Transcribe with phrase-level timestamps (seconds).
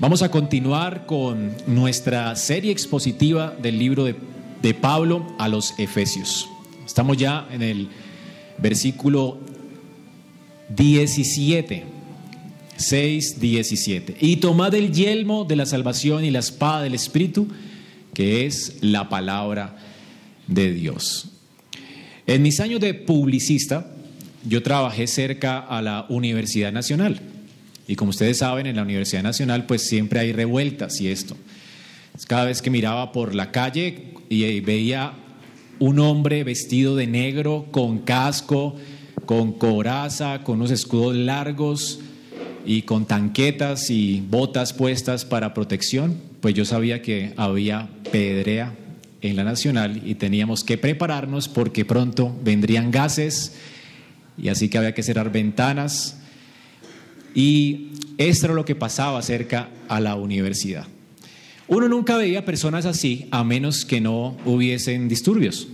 [0.00, 4.14] Vamos a continuar con nuestra serie expositiva del libro de,
[4.62, 6.48] de, Pablo a los Efesios.
[6.86, 7.88] Estamos ya en el
[8.56, 9.38] versículo
[10.70, 11.84] 17,
[12.78, 14.16] 6, 17.
[14.22, 17.48] Y tomad el yelmo de la salvación y la espada del Espíritu,
[18.14, 19.76] que es la palabra
[20.46, 21.28] de Dios.
[22.26, 23.92] En mis años de publicista,
[24.48, 27.20] yo trabajé cerca a la Universidad Nacional.
[27.86, 31.36] Y como ustedes saben, en la Universidad Nacional pues siempre hay revueltas y esto.
[32.26, 35.12] Cada vez que miraba por la calle y veía
[35.78, 38.76] un hombre vestido de negro, con casco,
[39.26, 42.00] con coraza, con unos escudos largos
[42.66, 48.74] y con tanquetas y botas puestas para protección, pues yo sabía que había pedrea
[49.22, 53.54] en la Nacional y teníamos que prepararnos porque pronto vendrían gases
[54.36, 56.18] y así que había que cerrar ventanas
[57.34, 60.86] y esto era lo que pasaba cerca a la universidad.
[61.68, 65.68] Uno nunca veía personas así a menos que no hubiesen disturbios.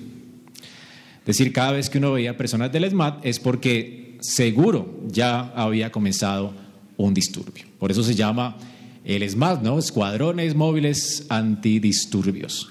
[1.21, 5.91] Es decir, cada vez que uno veía personas del SMAT es porque seguro ya había
[5.91, 6.53] comenzado
[6.97, 7.65] un disturbio.
[7.79, 8.57] Por eso se llama
[9.05, 9.79] el SMAT, ¿no?
[9.79, 12.69] Escuadrones Móviles Antidisturbios.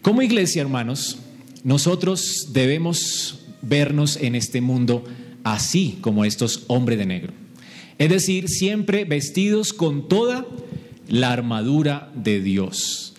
[0.00, 1.18] Como iglesia, hermanos,
[1.64, 5.04] nosotros debemos vernos en este mundo
[5.44, 7.41] así como estos hombres de negro.
[8.02, 10.44] Es decir, siempre vestidos con toda
[11.06, 13.14] la armadura de Dios.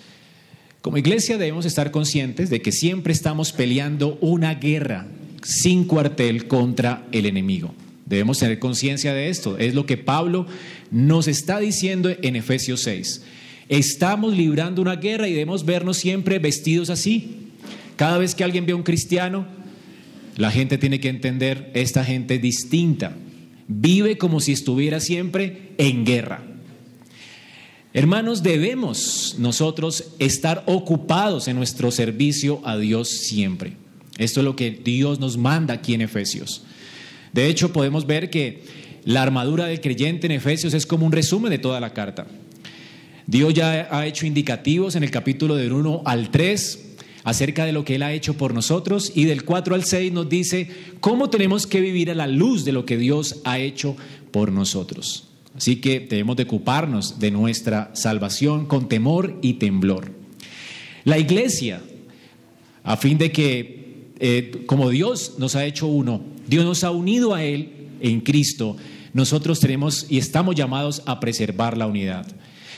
[0.81, 5.07] Como iglesia debemos estar conscientes de que siempre estamos peleando una guerra
[5.41, 7.73] sin cuartel contra el enemigo.
[8.05, 9.57] Debemos tener conciencia de esto.
[9.57, 10.47] Es lo que Pablo
[10.91, 13.21] nos está diciendo en Efesios 6.
[13.69, 17.51] Estamos librando una guerra y debemos vernos siempre vestidos así.
[17.95, 19.47] Cada vez que alguien ve a un cristiano,
[20.35, 23.15] la gente tiene que entender, esta gente distinta
[23.67, 26.43] vive como si estuviera siempre en guerra.
[27.93, 33.73] Hermanos, debemos nosotros estar ocupados en nuestro servicio a Dios siempre.
[34.17, 36.63] Esto es lo que Dios nos manda aquí en Efesios.
[37.33, 38.63] De hecho, podemos ver que
[39.05, 42.25] la armadura del creyente en Efesios es como un resumen de toda la carta.
[43.27, 46.92] Dios ya ha hecho indicativos en el capítulo del 1 al 3
[47.23, 50.29] acerca de lo que Él ha hecho por nosotros y del 4 al 6 nos
[50.29, 50.69] dice
[50.99, 53.95] cómo tenemos que vivir a la luz de lo que Dios ha hecho
[54.31, 55.29] por nosotros.
[55.55, 60.11] Así que debemos de ocuparnos de nuestra salvación con temor y temblor.
[61.03, 61.81] La iglesia,
[62.83, 67.33] a fin de que, eh, como Dios nos ha hecho uno, Dios nos ha unido
[67.35, 68.77] a Él en Cristo,
[69.13, 72.25] nosotros tenemos y estamos llamados a preservar la unidad.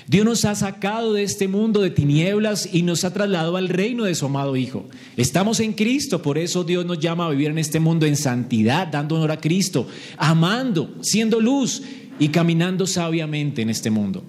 [0.08, 4.04] Dios nos ha sacado de este mundo de tinieblas y nos ha trasladado al reino
[4.04, 4.86] de su amado Hijo.
[5.18, 8.88] Estamos en Cristo, por eso Dios nos llama a vivir en este mundo en santidad,
[8.88, 11.82] dando honor a Cristo, amando, siendo luz
[12.20, 14.24] y caminando sabiamente en este mundo.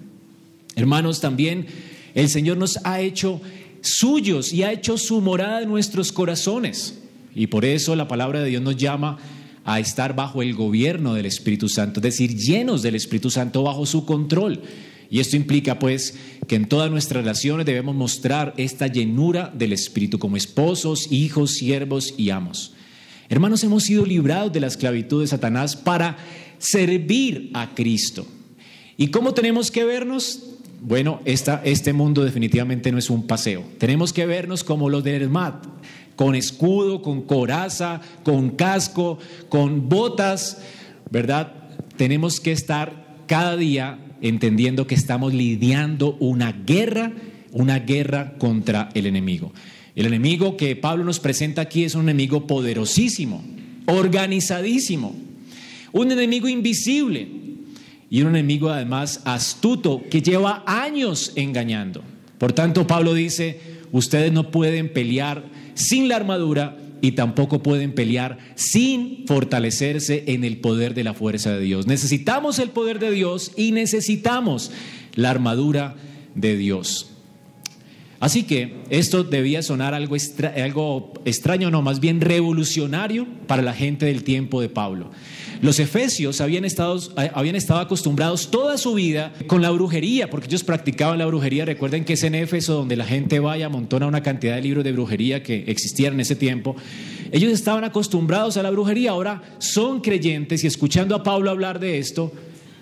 [0.75, 1.67] Hermanos, también
[2.15, 3.39] el Señor nos ha hecho
[3.81, 6.99] suyos y ha hecho su morada en nuestros corazones.
[7.35, 9.19] Y por eso la palabra de Dios nos llama
[9.63, 13.85] a estar bajo el gobierno del Espíritu Santo, es decir, llenos del Espíritu Santo bajo
[13.85, 14.61] su control.
[15.09, 20.19] Y esto implica pues que en todas nuestras relaciones debemos mostrar esta llenura del Espíritu
[20.19, 22.73] como esposos, hijos, siervos y amos.
[23.29, 26.17] Hermanos, hemos sido librados de la esclavitud de Satanás para
[26.59, 28.25] servir a Cristo.
[28.95, 30.43] ¿Y cómo tenemos que vernos?
[30.81, 33.63] Bueno, esta, este mundo definitivamente no es un paseo.
[33.77, 35.65] Tenemos que vernos como los del ERMAT,
[36.15, 39.19] con escudo, con coraza, con casco,
[39.49, 40.59] con botas,
[41.11, 41.53] ¿verdad?
[41.97, 47.11] Tenemos que estar cada día entendiendo que estamos lidiando una guerra,
[47.51, 49.53] una guerra contra el enemigo.
[49.95, 53.43] El enemigo que Pablo nos presenta aquí es un enemigo poderosísimo,
[53.87, 55.15] organizadísimo,
[55.91, 57.27] un enemigo invisible
[58.09, 62.03] y un enemigo además astuto que lleva años engañando.
[62.37, 63.59] Por tanto, Pablo dice,
[63.91, 70.57] ustedes no pueden pelear sin la armadura y tampoco pueden pelear sin fortalecerse en el
[70.59, 71.87] poder de la fuerza de Dios.
[71.87, 74.71] Necesitamos el poder de Dios y necesitamos
[75.15, 75.95] la armadura
[76.35, 77.16] de Dios.
[78.19, 80.15] Así que esto debía sonar algo,
[81.25, 85.11] extraño, no, más bien revolucionario para la gente del tiempo de Pablo.
[85.61, 86.99] Los efesios habían estado,
[87.33, 91.65] habían estado acostumbrados toda su vida con la brujería, porque ellos practicaban la brujería.
[91.65, 94.91] Recuerden que es en Éfeso donde la gente vaya, amontona una cantidad de libros de
[94.91, 96.75] brujería que existían en ese tiempo.
[97.31, 101.97] Ellos estaban acostumbrados a la brujería, ahora son creyentes y escuchando a Pablo hablar de
[101.97, 102.31] esto,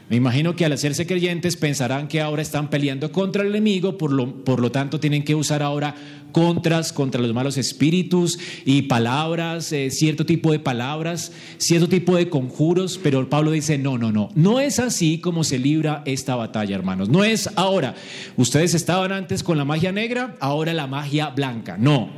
[0.08, 4.12] Me imagino que al hacerse creyentes pensarán que ahora están peleando contra el enemigo, por
[4.12, 5.96] lo, por lo tanto tienen que usar ahora
[6.32, 12.30] contras contra los malos espíritus y palabras, eh, cierto tipo de palabras, cierto tipo de
[12.30, 16.76] conjuros, pero Pablo dice, no, no, no, no es así como se libra esta batalla,
[16.76, 17.10] hermanos.
[17.10, 17.96] No es ahora,
[18.38, 22.12] ustedes estaban antes con la magia negra, ahora la magia blanca, no.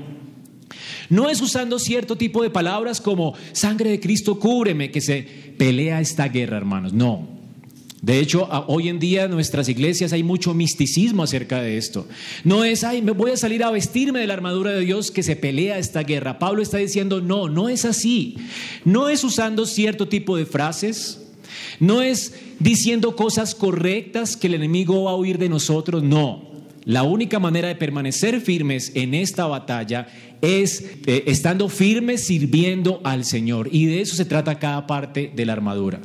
[1.10, 5.22] No es usando cierto tipo de palabras como sangre de Cristo, cúbreme, que se
[5.58, 6.92] pelea esta guerra, hermanos.
[6.92, 7.37] No,
[8.02, 12.08] de hecho, hoy en día en nuestras iglesias hay mucho misticismo acerca de esto.
[12.44, 15.24] No es, ay, me voy a salir a vestirme de la armadura de Dios que
[15.24, 16.38] se pelea esta guerra.
[16.38, 18.38] Pablo está diciendo, no, no es así.
[18.86, 21.24] No es usando cierto tipo de frases.
[21.80, 26.04] No es diciendo cosas correctas que el enemigo va a oír de nosotros.
[26.04, 26.46] No.
[26.86, 30.08] La única manera de permanecer firmes en esta batalla
[30.42, 33.70] es eh, estando firmes sirviendo al Señor.
[33.72, 36.00] Y de eso se trata cada parte de la armadura.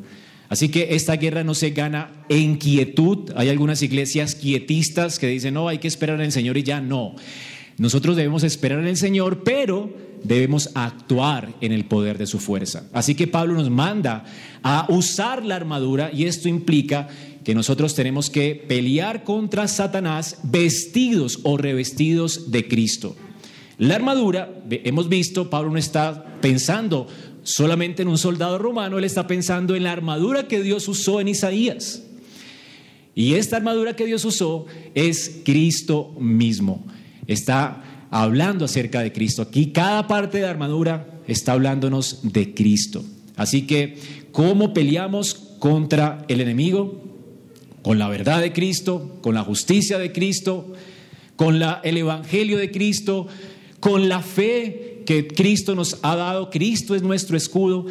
[0.52, 3.30] Así que esta guerra no se gana en quietud.
[3.36, 7.16] Hay algunas iglesias quietistas que dicen, no, hay que esperar el Señor y ya no.
[7.78, 9.90] Nosotros debemos esperar en el Señor, pero
[10.22, 12.84] debemos actuar en el poder de su fuerza.
[12.92, 14.24] Así que Pablo nos manda
[14.62, 17.08] a usar la armadura y esto implica
[17.44, 23.16] que nosotros tenemos que pelear contra Satanás vestidos o revestidos de Cristo.
[23.78, 27.08] La armadura, hemos visto, Pablo no está pensando
[27.42, 31.28] solamente en un soldado romano, él está pensando en la armadura que Dios usó en
[31.28, 32.02] Isaías.
[33.14, 36.86] Y esta armadura que Dios usó es Cristo mismo.
[37.26, 39.42] Está hablando acerca de Cristo.
[39.42, 43.04] Aquí cada parte de la armadura está hablándonos de Cristo.
[43.36, 43.96] Así que,
[44.32, 47.02] ¿cómo peleamos contra el enemigo?
[47.82, 50.72] Con la verdad de Cristo, con la justicia de Cristo,
[51.36, 53.26] con el Evangelio de Cristo,
[53.80, 56.50] con la fe que Cristo nos ha dado.
[56.50, 57.86] Cristo es nuestro escudo.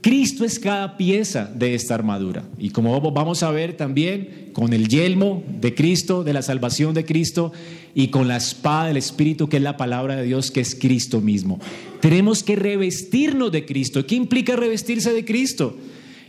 [0.00, 2.44] Cristo es cada pieza de esta armadura.
[2.58, 7.04] Y como vamos a ver también con el yelmo de Cristo, de la salvación de
[7.04, 7.52] Cristo,
[7.94, 11.20] y con la espada del Espíritu, que es la palabra de Dios, que es Cristo
[11.20, 11.58] mismo.
[12.00, 14.06] Tenemos que revestirnos de Cristo.
[14.06, 15.76] ¿Qué implica revestirse de Cristo?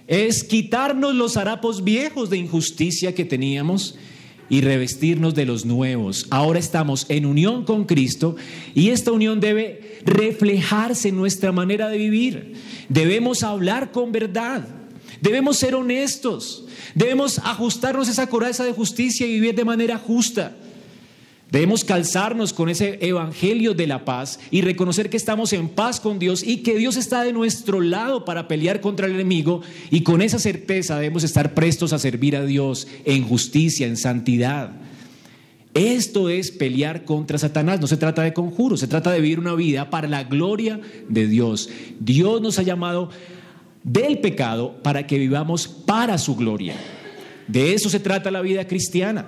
[0.07, 3.95] Es quitarnos los harapos viejos de injusticia que teníamos
[4.49, 6.27] y revestirnos de los nuevos.
[6.29, 8.35] Ahora estamos en unión con Cristo
[8.73, 12.53] y esta unión debe reflejarse en nuestra manera de vivir.
[12.89, 14.67] Debemos hablar con verdad.
[15.21, 16.65] Debemos ser honestos.
[16.95, 20.55] Debemos ajustarnos esa coraza de justicia y vivir de manera justa.
[21.51, 26.19] Debemos calzarnos con ese evangelio de la paz y reconocer que estamos en paz con
[26.19, 30.21] Dios y que Dios está de nuestro lado para pelear contra el enemigo y con
[30.21, 34.71] esa certeza debemos estar prestos a servir a Dios en justicia, en santidad.
[35.73, 39.53] Esto es pelear contra Satanás, no se trata de conjuros, se trata de vivir una
[39.53, 41.69] vida para la gloria de Dios.
[41.99, 43.09] Dios nos ha llamado
[43.83, 46.75] del pecado para que vivamos para su gloria.
[47.47, 49.27] De eso se trata la vida cristiana.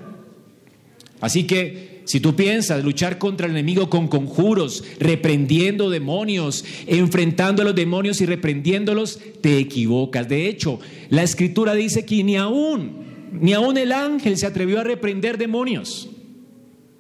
[1.22, 7.66] Así que si tú piensas luchar contra el enemigo con conjuros, reprendiendo demonios, enfrentando a
[7.66, 10.28] los demonios y reprendiéndolos, te equivocas.
[10.28, 10.80] De hecho,
[11.10, 16.10] la escritura dice que ni aún, ni aún el ángel se atrevió a reprender demonios.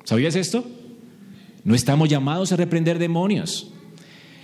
[0.03, 0.63] ¿Sabías esto?
[1.63, 3.73] No estamos llamados a reprender demonios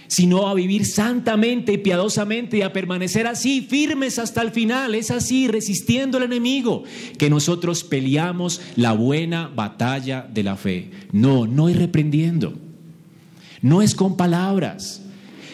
[0.07, 4.95] sino a vivir santamente y piadosamente y a permanecer así, firmes hasta el final.
[4.95, 6.83] Es así, resistiendo al enemigo,
[7.17, 10.91] que nosotros peleamos la buena batalla de la fe.
[11.11, 12.53] No, no es reprendiendo,
[13.61, 15.01] no es con palabras,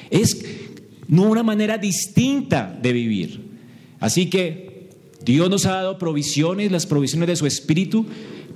[0.09, 0.44] es
[1.10, 3.51] una manera distinta de vivir.
[4.00, 4.89] Así que
[5.24, 8.05] Dios nos ha dado provisiones, las provisiones de su Espíritu,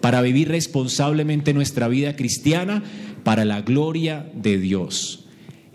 [0.02, 2.84] para vivir responsablemente nuestra vida cristiana
[3.24, 5.25] para la gloria de Dios.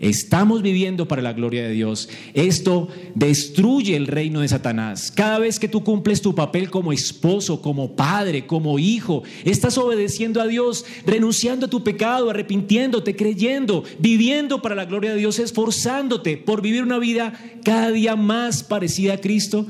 [0.01, 2.09] Estamos viviendo para la gloria de Dios.
[2.33, 5.11] Esto destruye el reino de Satanás.
[5.15, 10.41] Cada vez que tú cumples tu papel como esposo, como padre, como hijo, estás obedeciendo
[10.41, 16.35] a Dios, renunciando a tu pecado, arrepintiéndote, creyendo, viviendo para la gloria de Dios, esforzándote
[16.35, 19.67] por vivir una vida cada día más parecida a Cristo.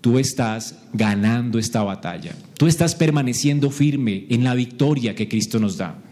[0.00, 2.34] Tú estás ganando esta batalla.
[2.58, 6.02] Tú estás permaneciendo firme en la victoria que Cristo nos da.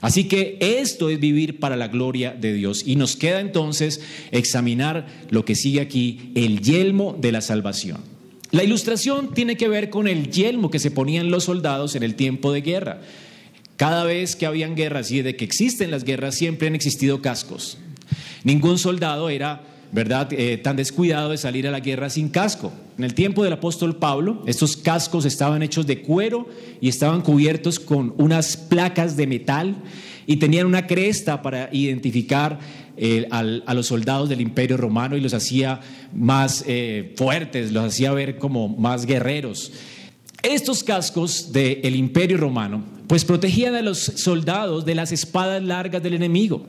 [0.00, 2.82] Así que esto es vivir para la gloria de Dios.
[2.86, 4.00] Y nos queda entonces
[4.30, 7.98] examinar lo que sigue aquí, el yelmo de la salvación.
[8.50, 12.14] La ilustración tiene que ver con el yelmo que se ponían los soldados en el
[12.14, 13.00] tiempo de guerra.
[13.76, 17.78] Cada vez que habían guerras y de que existen las guerras siempre han existido cascos.
[18.44, 20.32] Ningún soldado era ¿verdad?
[20.32, 22.72] Eh, tan descuidado de salir a la guerra sin casco.
[22.96, 26.48] En el tiempo del apóstol Pablo, estos cascos estaban hechos de cuero
[26.80, 29.76] y estaban cubiertos con unas placas de metal
[30.26, 32.58] y tenían una cresta para identificar
[32.96, 35.80] eh, a los soldados del imperio romano y los hacía
[36.12, 39.72] más eh, fuertes, los hacía ver como más guerreros.
[40.42, 46.14] Estos cascos del imperio romano pues protegían a los soldados de las espadas largas del
[46.14, 46.68] enemigo.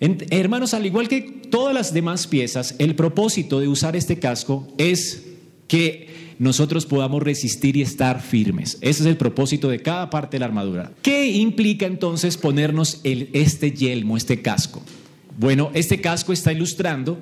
[0.00, 5.24] Hermanos, al igual que todas las demás piezas, el propósito de usar este casco es
[5.68, 8.78] que nosotros podamos resistir y estar firmes.
[8.80, 10.92] Ese es el propósito de cada parte de la armadura.
[11.02, 14.82] ¿Qué implica entonces ponernos este yelmo, este casco?
[15.38, 17.20] Bueno, este casco está ilustrando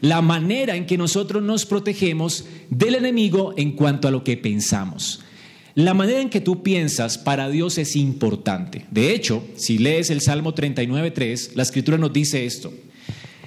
[0.00, 5.21] la manera en que nosotros nos protegemos del enemigo en cuanto a lo que pensamos.
[5.74, 8.84] La manera en que tú piensas para Dios es importante.
[8.90, 12.72] De hecho, si lees el Salmo 39.3, la escritura nos dice esto.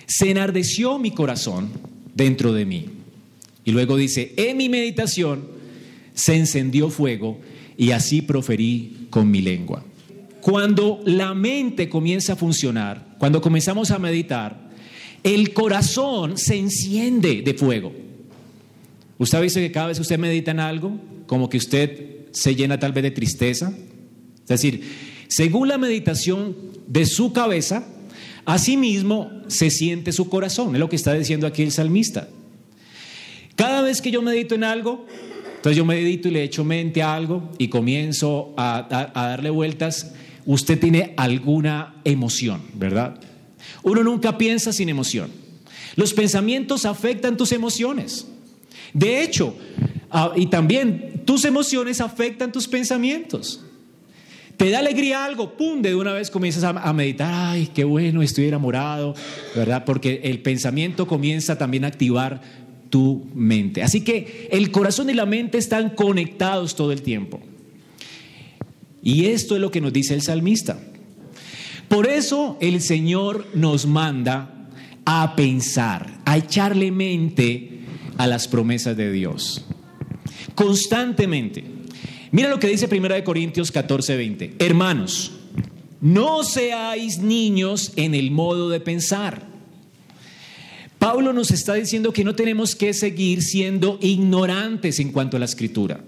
[0.08, 1.70] Se enardeció mi corazón
[2.16, 2.86] dentro de mí.
[3.64, 5.48] Y luego dice, en mi meditación
[6.14, 7.40] se encendió fuego
[7.78, 9.84] y así proferí con mi lengua.
[10.42, 14.70] Cuando la mente comienza a funcionar, cuando comenzamos a meditar,
[15.24, 17.92] el corazón se enciende de fuego.
[19.18, 22.54] ¿Usted ha visto que cada vez que usted medita en algo, como que usted se
[22.56, 23.74] llena tal vez de tristeza?
[24.42, 24.82] Es decir,
[25.28, 27.88] según la meditación de su cabeza,
[28.46, 30.76] asimismo se siente su corazón.
[30.76, 32.30] Es lo que está diciendo aquí el salmista.
[33.56, 35.06] Cada vez que yo medito en algo,
[35.56, 40.14] entonces yo medito y le echo mente a algo y comienzo a, a darle vueltas,
[40.46, 43.20] usted tiene alguna emoción, ¿verdad?
[43.82, 45.32] Uno nunca piensa sin emoción.
[45.96, 48.28] Los pensamientos afectan tus emociones.
[48.94, 49.56] De hecho,
[50.12, 53.62] ah, y también tus emociones afectan tus pensamientos.
[54.58, 58.46] Te da alegría algo, pum, de una vez comienzas a, meditar, ay, qué bueno, estoy
[58.46, 59.14] enamorado,
[59.54, 59.84] ¿verdad?
[59.84, 62.42] Porque el pensamiento comienza también a activar
[62.90, 63.84] tu mente.
[63.84, 67.42] Así que el corazón y la mente están conectados todo el tiempo.
[69.04, 70.80] Y esto es lo que nos dice el salmista.
[71.90, 74.70] Por eso el Señor nos manda
[75.06, 77.82] a pensar, a echarle mente
[78.18, 79.66] a las promesas de Dios.
[80.54, 81.64] Constantemente.
[82.32, 84.56] Mira lo que dice 1 Corintios 14, 20.
[84.60, 85.32] Hermanos,
[86.02, 89.48] no seáis niños en el modo de pensar.
[91.00, 95.46] Pablo nos está diciendo que no tenemos que seguir siendo ignorantes en cuanto a la
[95.46, 96.02] escritura.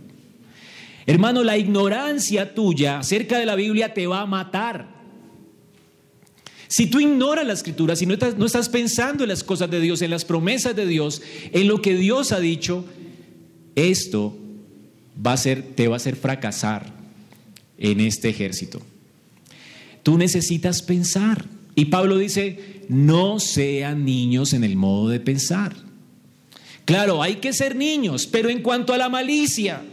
[1.05, 4.97] Hermano, la ignorancia tuya acerca de la Biblia te va a matar.
[6.67, 9.79] Si tú ignoras la escritura, si no estás, no estás pensando en las cosas de
[9.79, 11.21] Dios, en las promesas de Dios,
[11.53, 12.83] en lo que Dios ha dicho,
[13.77, 14.35] esto
[15.25, 16.91] va a ser, te va a hacer fracasar
[17.77, 18.81] en este ejército.
[20.03, 21.45] Tú necesitas pensar.
[21.75, 25.75] Y Pablo dice, no sean niños en el modo de pensar.
[26.85, 29.83] Claro, hay que ser niños, pero en cuanto a la malicia,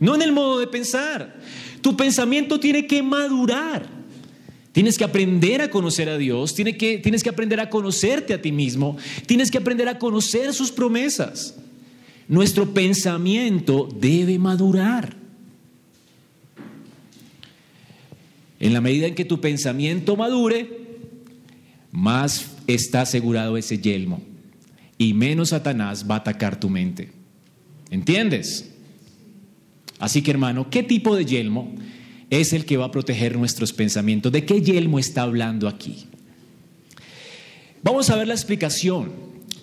[0.00, 1.38] no en el modo de pensar.
[1.80, 3.86] Tu pensamiento tiene que madurar.
[4.72, 8.40] Tienes que aprender a conocer a Dios, tienes que, tienes que aprender a conocerte a
[8.40, 11.54] ti mismo, tienes que aprender a conocer sus promesas.
[12.28, 15.16] Nuestro pensamiento debe madurar.
[18.60, 20.78] En la medida en que tu pensamiento madure,
[21.90, 24.20] más está asegurado ese yelmo
[24.98, 27.10] y menos Satanás va a atacar tu mente.
[27.90, 28.72] ¿Entiendes?
[29.98, 31.72] Así que hermano, ¿qué tipo de yelmo?
[32.30, 34.32] es el que va a proteger nuestros pensamientos.
[34.32, 36.06] ¿De qué yelmo está hablando aquí?
[37.82, 39.12] Vamos a ver la explicación.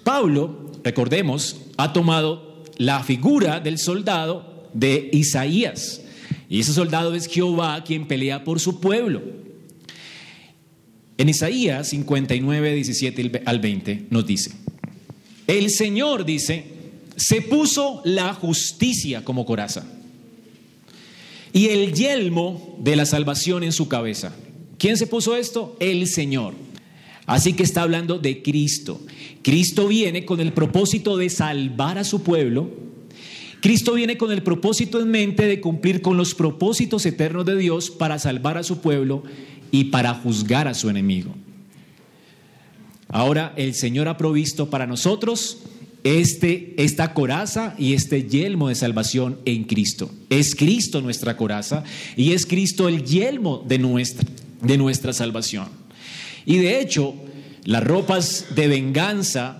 [0.03, 6.01] Pablo, recordemos, ha tomado la figura del soldado de Isaías.
[6.49, 9.23] Y ese soldado es Jehová quien pelea por su pueblo.
[11.17, 14.51] En Isaías 59, 17 al 20 nos dice,
[15.47, 16.65] el Señor dice,
[17.15, 19.85] se puso la justicia como coraza
[21.53, 24.35] y el yelmo de la salvación en su cabeza.
[24.77, 25.77] ¿Quién se puso esto?
[25.79, 26.64] El Señor.
[27.25, 29.01] Así que está hablando de Cristo.
[29.41, 32.69] Cristo viene con el propósito de salvar a su pueblo.
[33.61, 37.89] Cristo viene con el propósito en mente de cumplir con los propósitos eternos de Dios
[37.89, 39.23] para salvar a su pueblo
[39.71, 41.33] y para juzgar a su enemigo.
[43.07, 45.59] Ahora el Señor ha provisto para nosotros
[46.03, 50.11] este, esta coraza y este yelmo de salvación en Cristo.
[50.29, 51.83] Es Cristo nuestra coraza
[52.15, 54.27] y es Cristo el yelmo de nuestra,
[54.61, 55.84] de nuestra salvación.
[56.45, 57.15] Y de hecho,
[57.63, 59.57] las ropas de venganza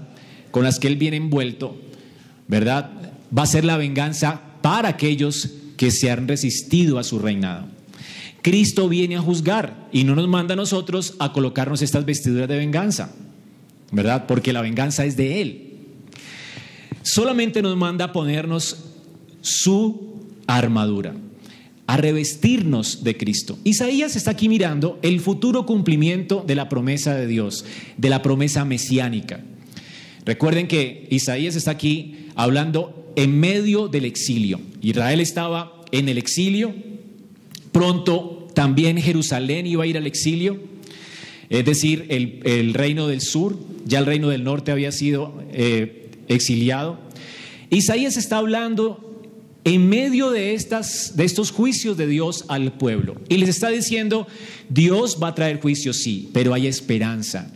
[0.51, 1.77] con las que Él viene envuelto,
[2.47, 2.91] ¿verdad?
[3.37, 7.67] Va a ser la venganza para aquellos que se han resistido a su reinado.
[8.41, 12.57] Cristo viene a juzgar y no nos manda a nosotros a colocarnos estas vestiduras de
[12.57, 13.11] venganza,
[13.91, 14.25] ¿verdad?
[14.27, 15.65] Porque la venganza es de Él
[17.05, 18.77] solamente nos manda a ponernos
[19.41, 21.13] su armadura.
[21.87, 23.57] A revestirnos de Cristo.
[23.63, 27.65] Isaías está aquí mirando el futuro cumplimiento de la promesa de Dios,
[27.97, 29.43] de la promesa mesiánica.
[30.25, 34.59] Recuerden que Isaías está aquí hablando en medio del exilio.
[34.81, 36.73] Israel estaba en el exilio,
[37.71, 40.59] pronto también Jerusalén iba a ir al exilio,
[41.49, 46.99] es decir, el, reino del sur, ya el reino del norte había sido eh, exiliado.
[47.69, 49.14] Isaías está hablando
[49.65, 53.15] en medio de, estas, de estos juicios de Dios al pueblo.
[53.27, 54.27] Y les está diciendo,
[54.69, 57.51] Dios va a traer juicios, sí, pero hay esperanza.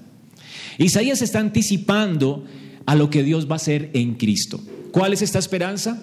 [0.80, 2.46] Isaías está anticipando
[2.88, 4.60] a lo que Dios va a hacer en Cristo.
[4.92, 6.02] ¿Cuál es esta esperanza?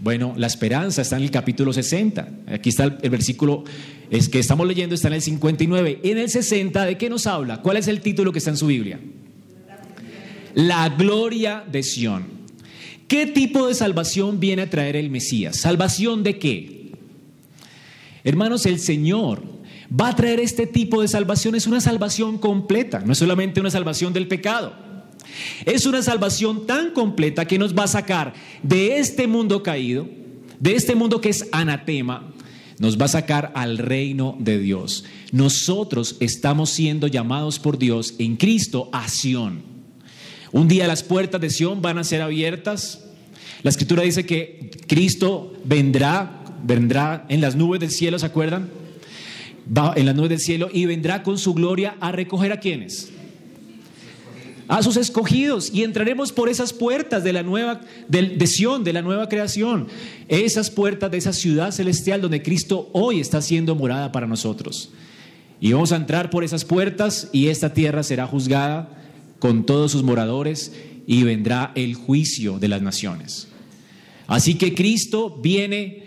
[0.00, 2.28] Bueno, la esperanza está en el capítulo 60.
[2.46, 3.64] Aquí está el, versículo
[4.10, 6.00] es que estamos leyendo, está en el 59.
[6.04, 7.62] En el 60, ¿de qué nos habla?
[7.62, 9.00] ¿Cuál es el título que está en su Biblia?
[10.54, 12.37] La gloria de Sión.
[13.08, 15.58] ¿Qué tipo de salvación viene a traer el Mesías?
[15.60, 16.92] ¿Salvación de qué?
[18.22, 19.42] Hermanos, el Señor
[19.98, 21.54] va a traer este tipo de salvación.
[21.54, 24.74] Es una salvación completa, no es solamente una salvación del pecado.
[25.64, 30.06] Es una salvación tan completa que nos va a sacar de este mundo caído,
[30.60, 32.34] de este mundo que es anatema,
[32.78, 35.04] nos va a sacar al reino de Dios.
[35.32, 39.67] Nosotros estamos siendo llamados por Dios en Cristo a Sión.
[40.52, 43.04] Un día las puertas de Sión van a ser abiertas.
[43.62, 48.70] La escritura dice que Cristo vendrá, vendrá en las nubes del cielo, ¿se acuerdan?
[49.76, 53.10] Va en las nubes del cielo y vendrá con su gloria a recoger a quienes?
[54.68, 59.28] A sus escogidos y entraremos por esas puertas de la nueva de, de la nueva
[59.28, 59.88] creación,
[60.28, 64.90] esas puertas de esa ciudad celestial donde Cristo hoy está siendo morada para nosotros.
[65.60, 68.90] Y vamos a entrar por esas puertas y esta tierra será juzgada
[69.38, 70.72] con todos sus moradores
[71.06, 73.48] y vendrá el juicio de las naciones.
[74.26, 76.02] Así que Cristo viene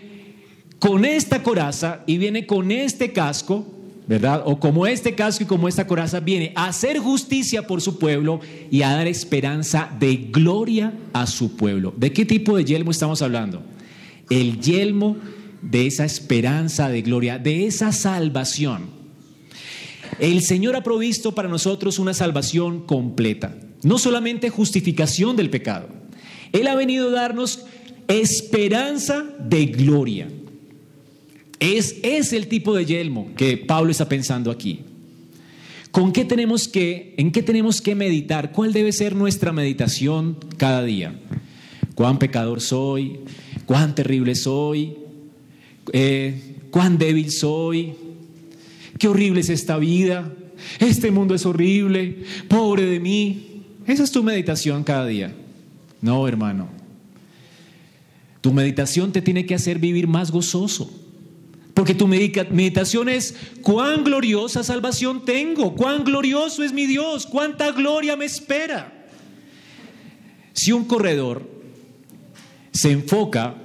[0.78, 3.66] con esta coraza y viene con este casco,
[4.06, 4.42] ¿verdad?
[4.44, 8.40] O como este casco y como esta coraza viene a hacer justicia por su pueblo
[8.70, 11.92] y a dar esperanza de gloria a su pueblo.
[11.96, 13.62] ¿De qué tipo de yelmo estamos hablando?
[14.30, 15.16] El yelmo
[15.62, 19.01] de esa esperanza de gloria, de esa salvación.
[20.18, 25.88] El Señor ha provisto para nosotros una salvación completa, no solamente justificación del pecado.
[26.52, 27.64] Él ha venido a darnos
[28.08, 30.28] esperanza de gloria.
[31.58, 34.80] Es, es el tipo de yelmo que Pablo está pensando aquí.
[35.92, 38.52] ¿Con qué tenemos que, en qué tenemos que meditar?
[38.52, 41.14] ¿Cuál debe ser nuestra meditación cada día?
[41.94, 43.20] ¿Cuán pecador soy?
[43.66, 44.94] ¿Cuán terrible soy?
[45.92, 47.94] Eh, ¿Cuán débil soy?
[49.02, 50.32] Qué horrible es esta vida,
[50.78, 53.64] este mundo es horrible, pobre de mí.
[53.84, 55.34] Esa es tu meditación cada día.
[56.00, 56.68] No, hermano.
[58.40, 60.88] Tu meditación te tiene que hacer vivir más gozoso.
[61.74, 68.16] Porque tu meditación es cuán gloriosa salvación tengo, cuán glorioso es mi Dios, cuánta gloria
[68.16, 69.08] me espera.
[70.52, 71.50] Si un corredor
[72.70, 73.56] se enfoca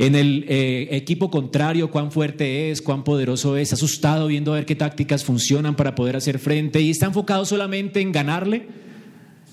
[0.00, 4.64] en el eh, equipo contrario cuán fuerte es, cuán poderoso es, asustado viendo a ver
[4.64, 8.66] qué tácticas funcionan para poder hacer frente y está enfocado solamente en ganarle,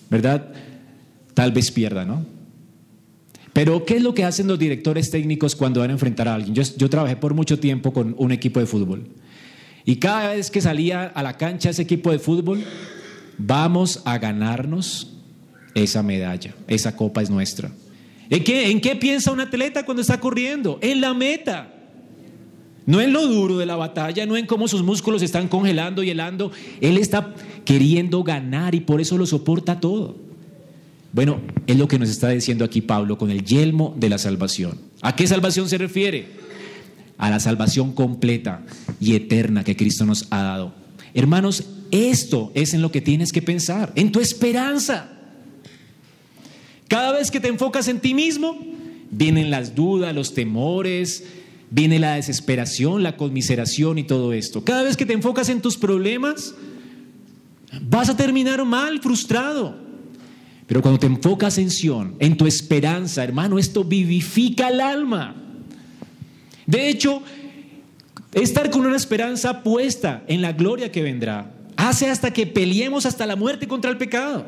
[0.09, 0.53] ¿verdad?
[1.33, 2.25] Tal vez pierda, ¿no?
[3.51, 6.55] Pero ¿qué es lo que hacen los directores técnicos cuando van a enfrentar a alguien?
[6.55, 9.05] Yo, yo trabajé por mucho tiempo con un equipo de fútbol
[9.83, 12.63] y cada vez que salía a la cancha ese equipo de fútbol,
[13.37, 15.11] vamos a ganarnos
[15.75, 17.69] esa medalla, esa copa es nuestra.
[18.29, 20.79] ¿En qué, ¿En qué piensa un atleta cuando está corriendo?
[20.81, 21.73] En la meta.
[22.85, 26.09] No en lo duro de la batalla, no en cómo sus músculos están congelando y
[26.09, 26.51] helando.
[26.79, 27.33] Él está
[27.65, 30.15] queriendo ganar y por eso lo soporta todo.
[31.11, 34.79] Bueno, es lo que nos está diciendo aquí Pablo con el yelmo de la salvación.
[35.01, 36.27] ¿A qué salvación se refiere?
[37.17, 38.65] A la salvación completa
[39.01, 40.73] y eterna que Cristo nos ha dado.
[41.13, 45.16] Hermanos, esto es en lo que tienes que pensar, en tu esperanza.
[46.87, 48.57] Cada vez que te enfocas en ti mismo,
[49.11, 51.23] vienen las dudas, los temores,
[51.69, 54.63] viene la desesperación, la conmiseración y todo esto.
[54.63, 56.55] Cada vez que te enfocas en tus problemas,
[57.81, 59.75] vas a terminar mal, frustrado.
[60.65, 65.35] Pero cuando te enfocas en Sion, en tu esperanza, hermano, esto vivifica el alma.
[66.65, 67.21] De hecho,
[68.33, 73.25] estar con una esperanza puesta en la gloria que vendrá hace hasta que peleemos hasta
[73.25, 74.45] la muerte contra el pecado.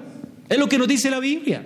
[0.50, 1.66] Es lo que nos dice la Biblia.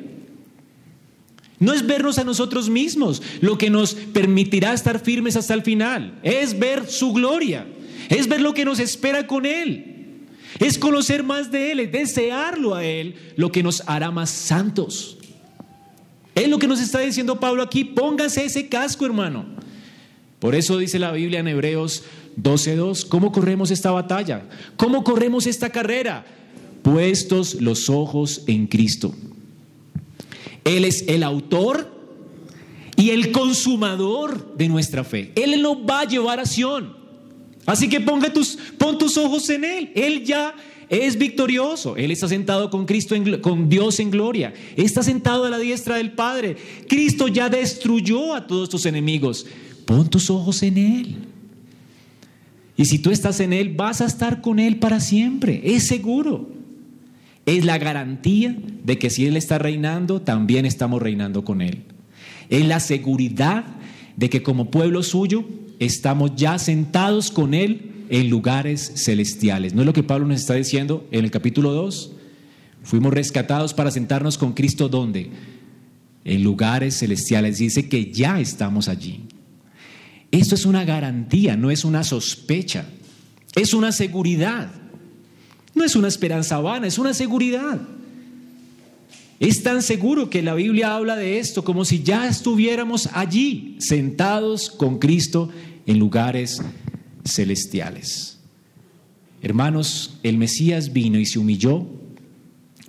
[1.59, 6.19] No es vernos a nosotros mismos lo que nos permitirá estar firmes hasta el final.
[6.23, 7.65] Es ver su gloria.
[8.09, 9.93] Es ver lo que nos espera con Él.
[10.59, 15.17] Es conocer más de Él, es desearlo a Él, lo que nos hará más santos.
[16.35, 17.83] Es lo que nos está diciendo Pablo aquí.
[17.83, 19.45] Póngase ese casco, hermano.
[20.39, 22.03] Por eso dice la Biblia en Hebreos
[22.41, 24.43] 12.2, ¿cómo corremos esta batalla?
[24.75, 26.25] ¿Cómo corremos esta carrera?
[26.81, 29.15] Puestos los ojos en Cristo.
[30.63, 31.91] Él es el autor
[32.95, 35.31] y el consumador de nuestra fe.
[35.35, 36.95] Él nos va a llevar a acción.
[37.65, 39.91] Así que ponga tus, pon tus ojos en Él.
[39.95, 40.53] Él ya
[40.89, 41.95] es victorioso.
[41.95, 44.53] Él está sentado con Cristo, con Dios en gloria.
[44.75, 46.57] Está sentado a la diestra del Padre.
[46.87, 49.45] Cristo ya destruyó a todos tus enemigos.
[49.85, 51.15] Pon tus ojos en Él.
[52.75, 55.61] Y si tú estás en Él, vas a estar con Él para siempre.
[55.63, 56.49] Es seguro.
[57.45, 61.83] Es la garantía de que si Él está reinando, también estamos reinando con Él.
[62.49, 63.65] Es la seguridad
[64.15, 65.45] de que como pueblo suyo
[65.79, 69.73] estamos ya sentados con Él en lugares celestiales.
[69.73, 72.13] ¿No es lo que Pablo nos está diciendo en el capítulo 2?
[72.83, 75.31] Fuimos rescatados para sentarnos con Cristo ¿dónde?
[76.25, 77.57] En lugares celestiales.
[77.57, 79.25] Dice que ya estamos allí.
[80.31, 82.85] Esto es una garantía, no es una sospecha.
[83.55, 84.71] Es una seguridad.
[85.75, 87.81] No es una esperanza vana, es una seguridad.
[89.39, 94.69] Es tan seguro que la Biblia habla de esto como si ya estuviéramos allí, sentados
[94.69, 95.49] con Cristo
[95.85, 96.61] en lugares
[97.25, 98.37] celestiales.
[99.41, 101.85] Hermanos, el Mesías vino y se humilló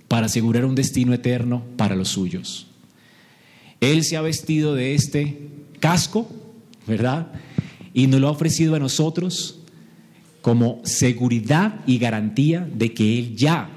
[0.07, 2.67] para asegurar un destino eterno para los suyos.
[3.81, 6.29] Él se ha vestido de este casco,
[6.87, 7.27] ¿verdad?
[7.93, 9.59] Y nos lo ha ofrecido a nosotros
[10.45, 13.67] como seguridad y garantía de que Él ya,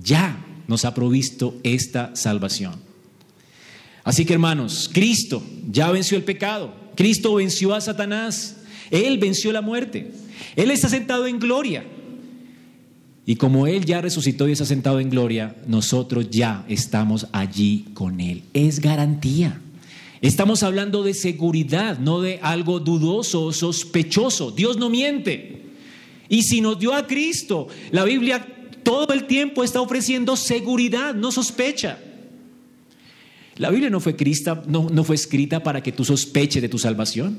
[0.00, 2.74] ya nos ha provisto esta salvación.
[4.04, 8.58] Así que hermanos, Cristo ya venció el pecado, Cristo venció a Satanás,
[8.92, 10.12] Él venció la muerte,
[10.54, 11.84] Él está sentado en gloria.
[13.26, 18.20] Y como Él ya resucitó y está sentado en gloria, nosotros ya estamos allí con
[18.20, 18.44] Él.
[18.54, 19.60] Es garantía.
[20.20, 24.52] Estamos hablando de seguridad, no de algo dudoso o sospechoso.
[24.52, 25.66] Dios no miente.
[26.28, 28.46] Y si nos dio a Cristo, la Biblia
[28.82, 31.98] todo el tiempo está ofreciendo seguridad, no sospecha.
[33.56, 34.16] La Biblia no fue,
[34.66, 37.38] no, no fue escrita para que tú sospeches de tu salvación.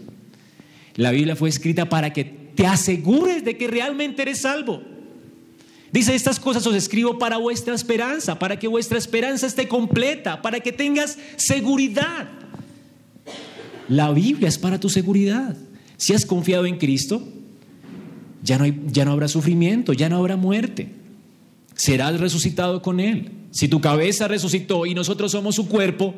[0.96, 4.84] La Biblia fue escrita para que te asegures de que realmente eres salvo.
[5.92, 10.60] Dice, estas cosas os escribo para vuestra esperanza, para que vuestra esperanza esté completa, para
[10.60, 12.30] que tengas seguridad.
[13.88, 15.56] La Biblia es para tu seguridad.
[15.98, 17.28] Si has confiado en Cristo,
[18.44, 18.58] ya
[19.06, 20.90] no, habrá sufrimiento, ya no habrá muerte.
[21.76, 23.32] Serás resucitado con Él.
[23.52, 26.14] Si tu cabeza resucitó y nosotros somos su cuerpo,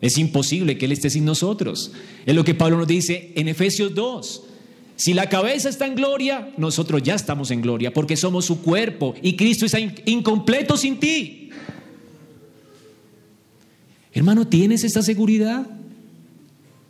[0.00, 1.92] es imposible que Él esté sin nosotros.
[2.24, 4.42] Es lo que Pablo nos dice en Efesios 2.
[4.96, 9.14] Si la cabeza está en gloria, nosotros ya estamos en gloria porque somos su cuerpo
[9.20, 11.50] y Cristo está incompleto sin ti.
[14.12, 15.66] Hermano, ¿tienes esta seguridad?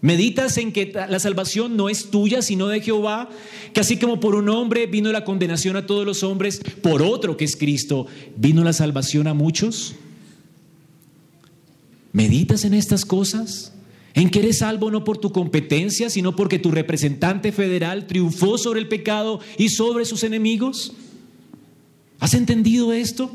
[0.03, 3.31] Meditas en que la salvación no es tuya, sino de Jehová,
[3.73, 7.37] que así como por un hombre vino la condenación a todos los hombres, por otro
[7.37, 8.07] que es Cristo,
[8.37, 9.95] vino la salvación a muchos.
[12.13, 13.73] ¿Meditas en estas cosas?
[14.15, 18.81] ¿En que eres salvo no por tu competencia, sino porque tu representante federal triunfó sobre
[18.81, 20.93] el pecado y sobre sus enemigos?
[22.19, 23.31] ¿Has entendido esto?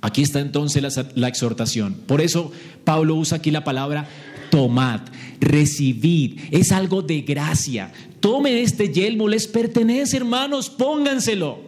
[0.00, 1.94] Aquí está entonces la, la exhortación.
[2.06, 2.52] Por eso
[2.84, 4.08] Pablo usa aquí la palabra
[4.52, 5.00] tomad,
[5.42, 7.92] recibid, es algo de gracia.
[8.20, 11.58] Tomen este yelmo, les pertenece, hermanos, pónganselo.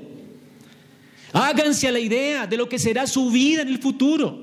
[1.32, 4.38] Háganse a la idea de lo que será su vida en el futuro.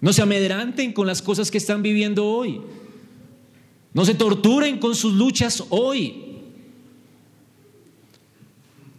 [0.00, 2.60] No se amedranten con las cosas que están viviendo hoy.
[3.92, 6.14] No se torturen con sus luchas hoy.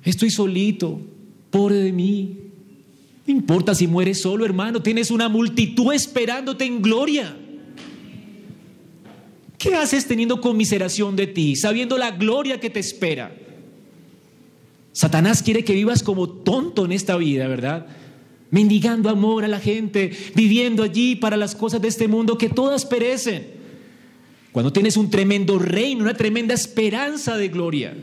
[0.03, 1.01] Estoy solito,
[1.49, 2.37] pobre de mí.
[3.25, 7.35] No importa si mueres solo, hermano, tienes una multitud esperándote en gloria.
[9.65, 13.35] ¿Qué haces teniendo conmiseración de ti, sabiendo la gloria que te espera?
[14.91, 17.87] Satanás quiere que vivas como tonto en esta vida, ¿verdad?
[18.51, 22.85] Mendigando amor a la gente, viviendo allí para las cosas de este mundo que todas
[22.85, 23.47] perecen.
[24.51, 27.97] Cuando tienes un tremendo reino, una tremenda esperanza de gloria.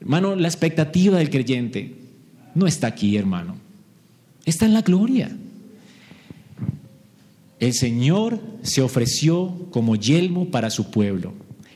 [0.00, 1.96] Hermano, la expectativa del creyente
[2.54, 3.56] no está aquí, hermano.
[4.44, 5.36] Está en la gloria.
[7.60, 11.34] El Señor se ofreció como yelmo para su pueblo,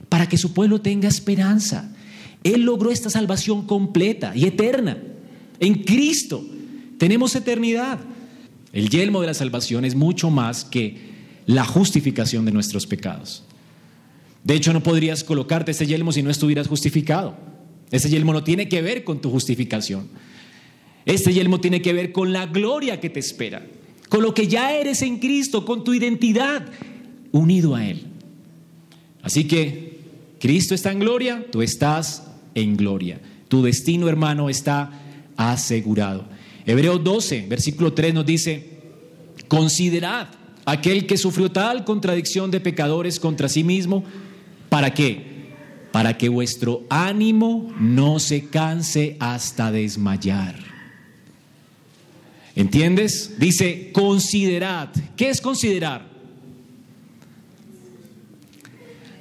[0.09, 1.95] para que su pueblo tenga esperanza.
[2.43, 4.97] Él logró esta salvación completa y eterna.
[5.61, 6.45] En Cristo
[6.99, 8.01] tenemos eternidad.
[8.73, 10.97] El yelmo de la salvación es mucho más que
[11.47, 13.45] la justificación de nuestros pecados.
[14.43, 17.37] De hecho, no podrías colocarte ese yelmo si no estuvieras justificado.
[17.91, 20.09] Ese yelmo no tiene que ver con tu justificación.
[21.05, 23.67] Este yelmo tiene que ver con la gloria que te espera
[24.15, 26.65] con lo que ya eres en Cristo, con tu identidad
[27.33, 28.07] unido a Él.
[29.25, 29.99] Así que
[30.39, 32.23] Cristo está en gloria, tú estás
[32.55, 33.21] en gloria.
[33.49, 34.93] Tu destino, hermano, está
[35.37, 36.27] asegurado.
[36.65, 38.79] Hebreos 12, versículo 3 nos dice,
[39.49, 40.29] considerad
[40.65, 44.05] aquel que sufrió tal contradicción de pecadores contra sí mismo,
[44.69, 45.25] ¿para qué?
[45.91, 50.74] Para que vuestro ánimo no se canse hasta desmayar.
[52.57, 53.35] ¿Entiendes?
[53.39, 54.91] Dice, considerad.
[55.17, 56.07] ¿Qué es considerar?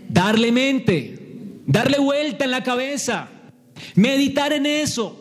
[0.08, 1.18] Darle mente,
[1.66, 3.30] darle vuelta en la cabeza,
[3.96, 5.18] meditar en eso,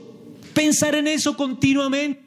[0.53, 2.21] pensar en eso continuamente.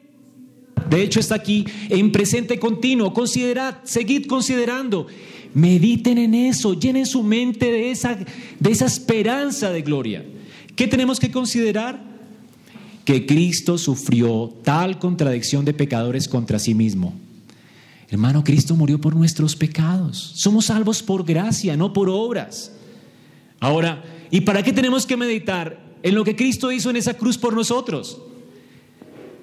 [0.90, 3.14] De hecho está aquí en presente continuo.
[3.14, 5.06] Considerad, seguid considerando.
[5.54, 8.18] Mediten en eso, llenen su mente de esa,
[8.58, 10.24] de esa esperanza de gloria.
[10.74, 12.15] ¿Qué tenemos que considerar?
[13.06, 17.14] Que Cristo sufrió tal contradicción de pecadores contra sí mismo.
[18.08, 20.32] Hermano, Cristo murió por nuestros pecados.
[20.34, 22.72] Somos salvos por gracia, no por obras.
[23.60, 27.38] Ahora, ¿y para qué tenemos que meditar en lo que Cristo hizo en esa cruz
[27.38, 28.20] por nosotros?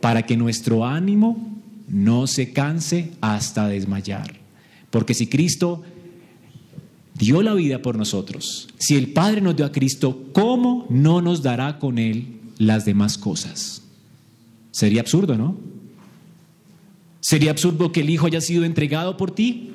[0.01, 4.35] Para que nuestro ánimo no se canse hasta desmayar.
[4.89, 5.83] Porque si Cristo
[7.15, 11.41] dio la vida por nosotros, si el Padre nos dio a Cristo, ¿cómo no nos
[11.41, 13.83] dará con Él las demás cosas?
[14.71, 15.57] Sería absurdo, ¿no?
[17.21, 19.71] Sería absurdo que el Hijo haya sido entregado por ti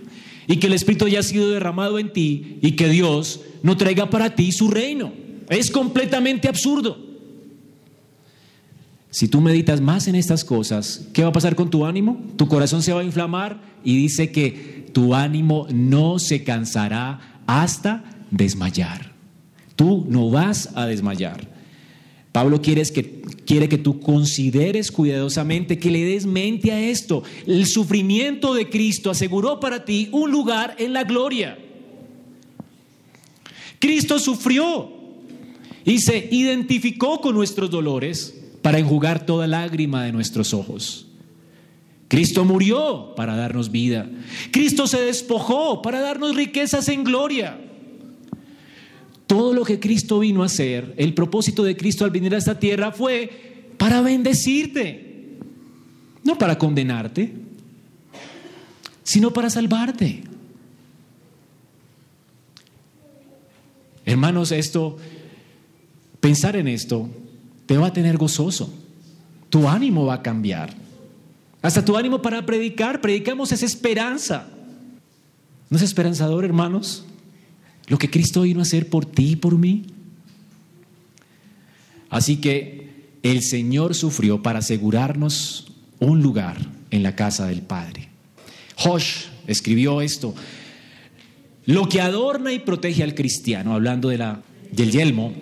[0.47, 4.35] y que el Espíritu haya sido derramado en ti y que Dios no traiga para
[4.35, 5.13] ti su reino.
[5.49, 7.09] Es completamente absurdo.
[9.11, 12.23] Si tú meditas más en estas cosas, ¿qué va a pasar con tu ánimo?
[12.37, 18.05] Tu corazón se va a inflamar y dice que tu ánimo no se cansará hasta
[18.31, 19.13] desmayar.
[19.77, 21.49] Tú no vas a desmayar.
[22.39, 27.25] Pablo quiere que, quiere que tú consideres cuidadosamente, que le des mente a esto.
[27.49, 31.59] El sufrimiento de Cristo aseguró para ti un lugar en la gloria.
[33.81, 34.89] Cristo sufrió
[35.85, 41.09] y se identificó con nuestros dolores para enjugar toda lágrima de nuestros ojos.
[42.07, 44.09] Cristo murió para darnos vida.
[44.53, 47.59] Cristo se despojó para darnos riquezas en gloria.
[49.29, 52.59] Todo lo que Cristo vino a hacer, el propósito de Cristo al venir a esta
[52.59, 53.31] tierra fue
[53.77, 55.37] para bendecirte,
[56.25, 57.35] no para condenarte,
[59.03, 60.23] sino para salvarte.
[64.07, 64.97] Hermanos, esto,
[66.21, 67.11] pensar en esto,
[67.67, 68.73] te va a tener gozoso.
[69.51, 70.75] Tu ánimo va a cambiar.
[71.61, 74.49] Hasta tu ánimo para predicar, predicamos esa esperanza.
[75.69, 77.05] ¿No es esperanzador, hermanos?
[77.89, 79.87] Lo que Cristo vino a hacer por ti y por mí.
[82.11, 82.91] Así que
[83.23, 86.57] el Señor sufrió para asegurarnos un lugar
[86.91, 88.09] en la casa del Padre.
[88.77, 90.35] Hosh escribió esto
[91.69, 94.41] lo que adorna y protege al cristiano, hablando de la,
[94.73, 95.35] del yelmo,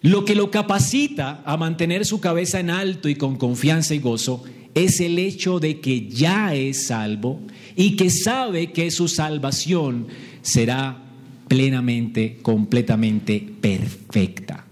[0.00, 4.42] lo que lo capacita a mantener su cabeza en alto y con confianza y gozo
[4.74, 7.42] es el hecho de que ya es salvo
[7.76, 10.06] y que sabe que su salvación
[10.40, 11.05] será
[11.48, 14.66] plenamente, completamente perfecta.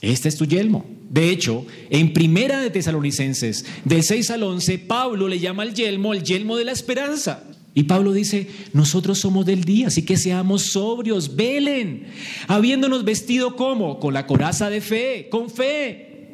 [0.00, 0.84] Este es tu yelmo.
[1.08, 6.14] De hecho, en Primera de Tesalonicenses, del 6 al 11, Pablo le llama al yelmo
[6.14, 7.44] el yelmo de la esperanza.
[7.74, 12.06] Y Pablo dice, nosotros somos del día, así que seamos sobrios, velen,
[12.48, 16.30] habiéndonos vestido como, con la coraza de fe, con fe.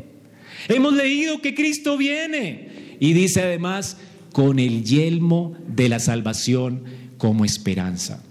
[0.68, 2.96] Hemos leído que Cristo viene.
[3.00, 3.96] Y dice además,
[4.32, 6.84] con el yelmo de la salvación
[7.18, 8.22] como esperanza,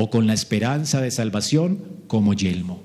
[0.00, 2.80] o con la esperanza de salvación como yelmo.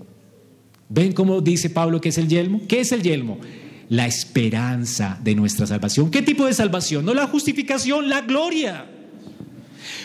[0.90, 2.62] ¿Ven cómo dice Pablo que es el yelmo?
[2.68, 3.38] ¿Qué es el yelmo?
[3.88, 6.10] La esperanza de nuestra salvación.
[6.10, 7.06] ¿Qué tipo de salvación?
[7.06, 8.90] No la justificación, la gloria.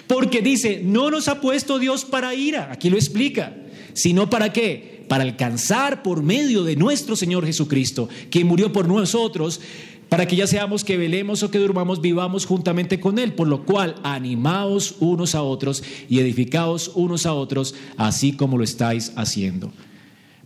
[0.06, 3.56] Porque dice, no nos ha puesto Dios para ira, aquí lo explica,
[3.94, 5.06] sino para qué?
[5.08, 9.62] Para alcanzar por medio de nuestro Señor Jesucristo, que murió por nosotros,
[10.08, 13.64] para que ya seamos que velemos o que durmamos, vivamos juntamente con Él, por lo
[13.64, 19.72] cual animaos unos a otros y edificaos unos a otros, así como lo estáis haciendo.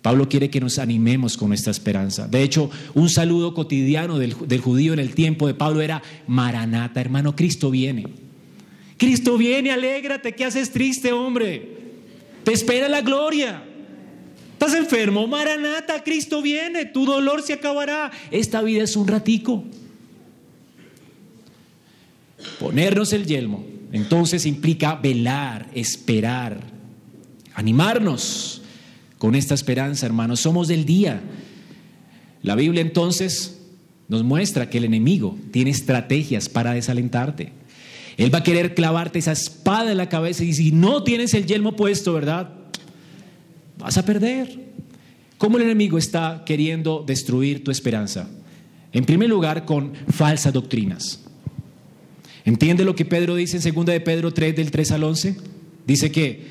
[0.02, 2.26] Pablo quiere que nos animemos con esta esperanza.
[2.26, 7.00] De hecho, un saludo cotidiano del, del judío en el tiempo de Pablo era Maranata,
[7.00, 8.06] hermano, Cristo viene.
[8.96, 11.82] Cristo viene, alégrate, ¿qué haces triste, hombre?
[12.42, 13.62] Te espera la gloria.
[14.64, 15.26] ¿Estás enfermo?
[15.26, 18.12] Maranata, Cristo viene, tu dolor se acabará.
[18.30, 19.64] Esta vida es un ratico.
[22.60, 26.60] Ponernos el yelmo, entonces implica velar, esperar,
[27.54, 28.62] animarnos
[29.18, 30.38] con esta esperanza, hermanos.
[30.38, 31.20] Somos del día.
[32.42, 33.62] La Biblia entonces
[34.06, 37.52] nos muestra que el enemigo tiene estrategias para desalentarte.
[38.16, 41.46] Él va a querer clavarte esa espada en la cabeza y si no tienes el
[41.46, 42.61] yelmo puesto, ¿verdad?
[43.78, 44.72] Vas a perder.
[45.38, 48.28] ¿Cómo el enemigo está queriendo destruir tu esperanza?
[48.92, 51.20] En primer lugar, con falsas doctrinas.
[52.44, 55.36] ¿Entiende lo que Pedro dice en 2 de Pedro 3 del 3 al 11?
[55.86, 56.46] Dice que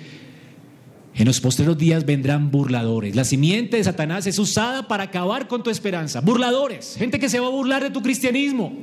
[1.15, 3.15] en los posteriores días vendrán burladores.
[3.15, 6.21] La simiente de Satanás es usada para acabar con tu esperanza.
[6.21, 8.73] Burladores, gente que se va a burlar de tu cristianismo.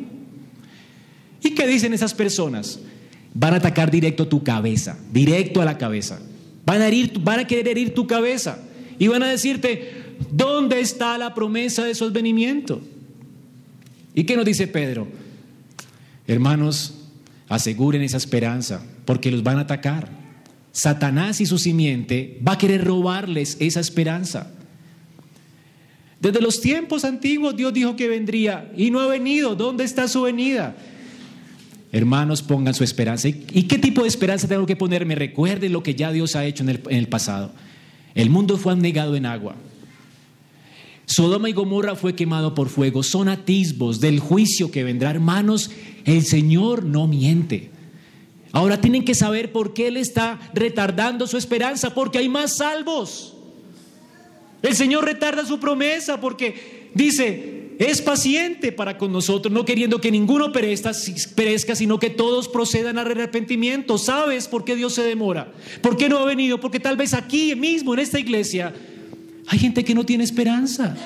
[1.42, 2.80] ¿Y qué dicen esas personas?
[3.34, 6.20] Van a atacar directo tu cabeza, directo a la cabeza.
[6.68, 8.58] Van a, herir, van a querer herir tu cabeza
[8.98, 12.82] y van a decirte, ¿Dónde está la promesa de su advenimiento?
[14.14, 15.06] ¿Y qué nos dice Pedro?
[16.26, 16.94] Hermanos,
[17.48, 20.10] aseguren esa esperanza, porque los van a atacar.
[20.72, 24.52] Satanás y su simiente va a querer robarles esa esperanza.
[26.20, 29.54] Desde los tiempos antiguos Dios dijo que vendría y no ha venido.
[29.54, 30.76] ¿Dónde está su venida?
[31.90, 33.28] Hermanos, pongan su esperanza.
[33.28, 35.14] ¿Y qué tipo de esperanza tengo que ponerme?
[35.14, 37.52] Recuerden lo que ya Dios ha hecho en el, en el pasado.
[38.14, 39.56] El mundo fue anegado en agua.
[41.06, 43.02] Sodoma y Gomorra fue quemado por fuego.
[43.02, 45.10] Son atisbos del juicio que vendrá.
[45.10, 45.70] Hermanos,
[46.04, 47.70] el Señor no miente.
[48.52, 53.34] Ahora tienen que saber por qué Él está retardando su esperanza, porque hay más salvos.
[54.62, 60.10] El Señor retarda su promesa porque dice, es paciente para con nosotros, no queriendo que
[60.10, 63.98] ninguno perezca, sino que todos procedan al arrepentimiento.
[63.98, 65.52] ¿Sabes por qué Dios se demora?
[65.80, 66.58] ¿Por qué no ha venido?
[66.58, 68.74] Porque tal vez aquí mismo, en esta iglesia,
[69.46, 70.96] hay gente que no tiene esperanza.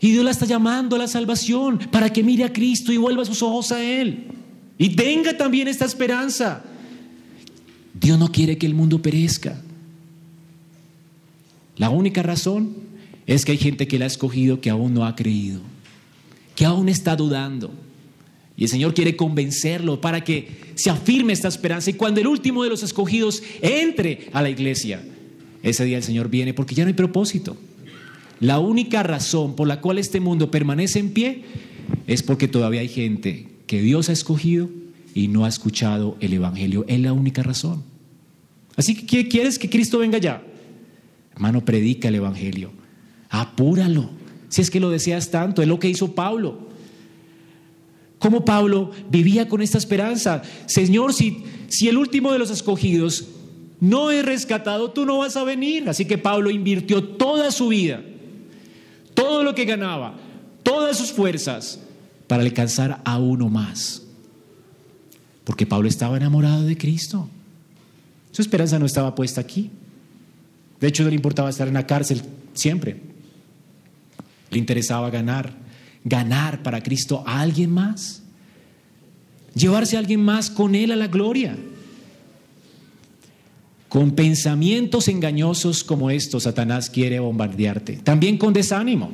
[0.00, 3.26] Y Dios la está llamando a la salvación para que mire a Cristo y vuelva
[3.26, 4.24] sus ojos a Él.
[4.78, 6.64] Y tenga también esta esperanza.
[7.92, 9.60] Dios no quiere que el mundo perezca.
[11.76, 12.74] La única razón
[13.26, 15.60] es que hay gente que la ha escogido que aún no ha creído,
[16.54, 17.72] que aún está dudando.
[18.56, 21.90] Y el Señor quiere convencerlo para que se afirme esta esperanza.
[21.90, 25.04] Y cuando el último de los escogidos entre a la iglesia,
[25.62, 27.56] ese día el Señor viene porque ya no hay propósito.
[28.40, 31.44] La única razón por la cual este mundo permanece en pie
[32.06, 34.70] es porque todavía hay gente que Dios ha escogido
[35.14, 36.84] y no ha escuchado el Evangelio.
[36.88, 37.82] Es la única razón.
[38.76, 40.42] Así que quieres que Cristo venga ya.
[41.34, 42.70] Hermano, predica el Evangelio.
[43.40, 44.08] Apúralo.
[44.48, 46.66] Si es que lo deseas tanto, es lo que hizo Pablo.
[48.18, 50.42] Como Pablo vivía con esta esperanza.
[50.66, 53.26] Señor, si, si el último de los escogidos
[53.78, 55.88] no he rescatado, tú no vas a venir.
[55.88, 58.02] Así que Pablo invirtió toda su vida,
[59.14, 60.14] todo lo que ganaba,
[60.62, 61.80] todas sus fuerzas
[62.26, 64.02] para alcanzar a uno más.
[65.44, 67.28] Porque Pablo estaba enamorado de Cristo.
[68.32, 69.70] Su esperanza no estaba puesta aquí.
[70.80, 72.22] De hecho, no le importaba estar en la cárcel
[72.54, 73.15] siempre.
[74.50, 75.52] Le interesaba ganar,
[76.04, 78.22] ganar para Cristo a alguien más.
[79.54, 81.56] Llevarse a alguien más con él a la gloria.
[83.88, 87.96] Con pensamientos engañosos como estos, Satanás quiere bombardearte.
[87.96, 89.12] También con desánimo.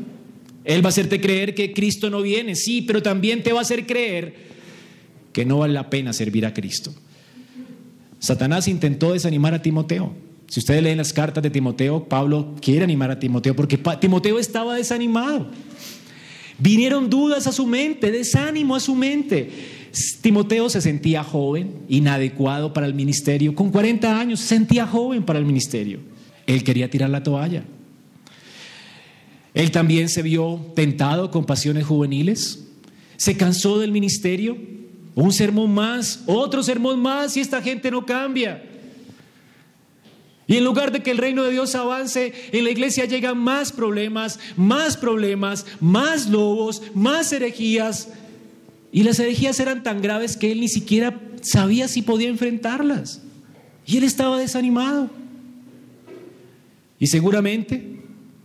[0.64, 3.62] Él va a hacerte creer que Cristo no viene, sí, pero también te va a
[3.62, 4.34] hacer creer
[5.32, 6.94] que no vale la pena servir a Cristo.
[8.18, 10.14] Satanás intentó desanimar a Timoteo.
[10.48, 14.76] Si ustedes leen las cartas de Timoteo, Pablo quiere animar a Timoteo porque Timoteo estaba
[14.76, 15.48] desanimado.
[16.58, 19.50] Vinieron dudas a su mente, desánimo a su mente.
[20.20, 23.54] Timoteo se sentía joven, inadecuado para el ministerio.
[23.54, 26.00] Con 40 años se sentía joven para el ministerio.
[26.46, 27.64] Él quería tirar la toalla.
[29.54, 32.68] Él también se vio tentado con pasiones juveniles.
[33.16, 34.56] Se cansó del ministerio.
[35.14, 38.62] Un sermón más, otro sermón más y esta gente no cambia.
[40.52, 43.72] Y en lugar de que el reino de Dios avance, en la iglesia llegan más
[43.72, 48.10] problemas, más problemas, más lobos, más herejías,
[48.92, 53.22] y las herejías eran tan graves que él ni siquiera sabía si podía enfrentarlas.
[53.86, 55.08] Y él estaba desanimado.
[56.98, 58.02] Y seguramente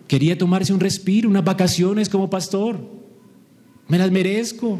[0.07, 2.79] quería tomarse un respiro, unas vacaciones como pastor.
[3.89, 4.79] Me las merezco.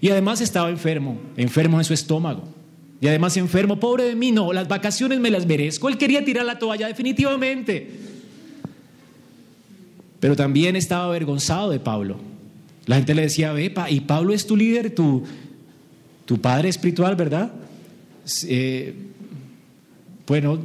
[0.00, 2.57] Y además estaba enfermo, enfermo en su estómago.
[3.00, 5.88] Y además enfermo, pobre de mí, no, las vacaciones me las merezco.
[5.88, 7.88] Él quería tirar la toalla definitivamente.
[10.18, 12.16] Pero también estaba avergonzado de Pablo.
[12.86, 15.22] La gente le decía, ve, y Pablo es tu líder, tu,
[16.24, 17.52] tu padre espiritual, ¿verdad?
[18.46, 18.94] Eh,
[20.26, 20.58] bueno,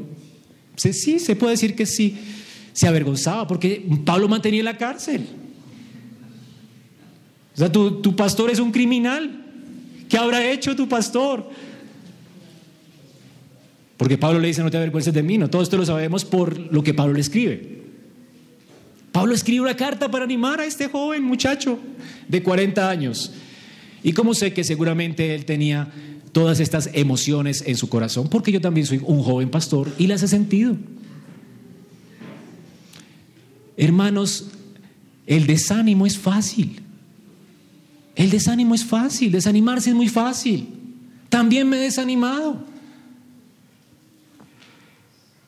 [0.76, 2.18] sí, se puede decir que sí.
[2.74, 5.28] Se avergonzaba porque Pablo mantenía la cárcel.
[7.54, 9.46] O sea, tu, tu pastor es un criminal.
[10.10, 11.48] ¿Qué habrá hecho tu pastor?
[14.04, 16.60] Porque Pablo le dice, no te avergüences de mí, no, todo esto lo sabemos por
[16.60, 17.84] lo que Pablo le escribe.
[19.14, 21.80] Pablo escribe una carta para animar a este joven muchacho
[22.28, 23.32] de 40 años.
[24.04, 25.90] ¿Y cómo sé que seguramente él tenía
[26.34, 28.28] todas estas emociones en su corazón?
[28.28, 30.76] Porque yo también soy un joven pastor y las he sentido.
[33.78, 34.48] Hermanos,
[35.28, 36.82] el desánimo es fácil.
[38.18, 40.68] El desánimo es fácil, desanimarse es muy fácil.
[41.30, 42.73] También me he desanimado.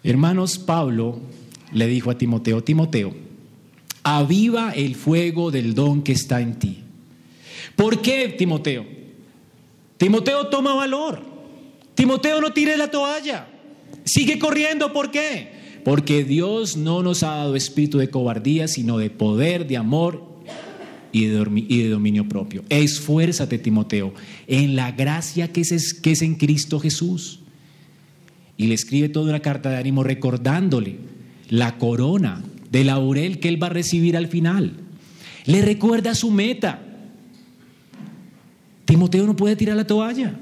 [0.06, 1.20] Hermanos, Pablo
[1.74, 3.16] le dijo a Timoteo, Timoteo,
[4.04, 6.84] aviva el fuego del don que está en ti.
[7.76, 8.86] ¿Por qué, Timoteo?
[9.98, 11.24] Timoteo toma valor.
[11.96, 13.48] Timoteo no tire la toalla.
[14.04, 14.94] Sigue corriendo.
[14.94, 15.82] ¿Por qué?
[15.84, 20.24] Porque Dios no nos ha dado espíritu de cobardía, sino de poder, de amor
[21.12, 22.64] y de, dominio propio.
[22.70, 24.14] Esfuérzate, Timoteo,
[24.46, 27.40] en la gracia que es, que es en Cristo Jesús.
[28.58, 30.98] Y le escribe toda una carta de ánimo recordándole
[31.50, 34.74] la corona de laurel que él va a recibir al final.
[35.46, 36.82] Le recuerda su meta.
[38.86, 40.36] Timoteo no puede tirar la toalla.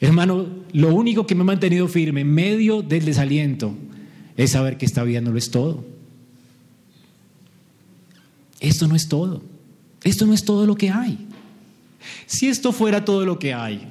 [0.00, 3.74] Hermano, lo único que me ha mantenido firme en medio del desaliento
[4.36, 5.84] es saber que esta vida no lo es todo.
[8.60, 9.42] Esto no es todo.
[10.02, 11.26] Esto no es todo lo que hay.
[12.26, 13.82] Si esto fuera todo lo que hay,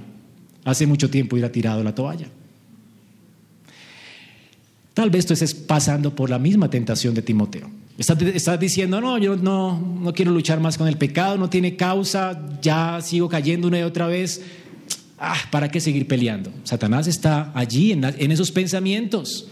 [0.64, 2.28] hace mucho tiempo hubiera tirado la toalla.
[5.00, 7.72] Tal vez tú estés pasando por la misma tentación de Timoteo.
[7.98, 12.38] Estás, diciendo, no, yo no, no quiero luchar más con el pecado, no tiene causa,
[12.62, 14.42] ya sigo cayendo una y otra vez.
[15.18, 16.52] Ah, ¿para qué seguir peleando?
[16.66, 19.48] Satanás está allí en, en esos pensamientos.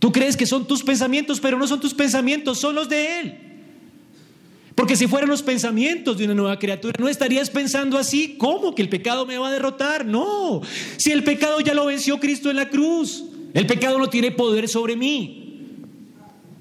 [0.00, 3.34] Tú crees que son tus pensamientos, pero no son tus pensamientos, son los de Él.
[4.74, 8.82] Porque si fueran los pensamientos de una nueva criatura, no estarías pensando así, ¿cómo que
[8.82, 10.04] el pecado me va a derrotar?
[10.04, 10.62] No,
[10.96, 13.22] si el pecado ya lo venció Cristo en la cruz,
[13.58, 15.74] el pecado no tiene poder sobre mí.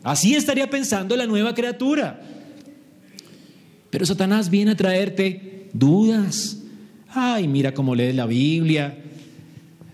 [0.01, 2.19] Así estaría pensando la nueva criatura.
[3.91, 6.57] Pero Satanás viene a traerte dudas.
[7.09, 8.97] Ay, mira cómo lees la Biblia.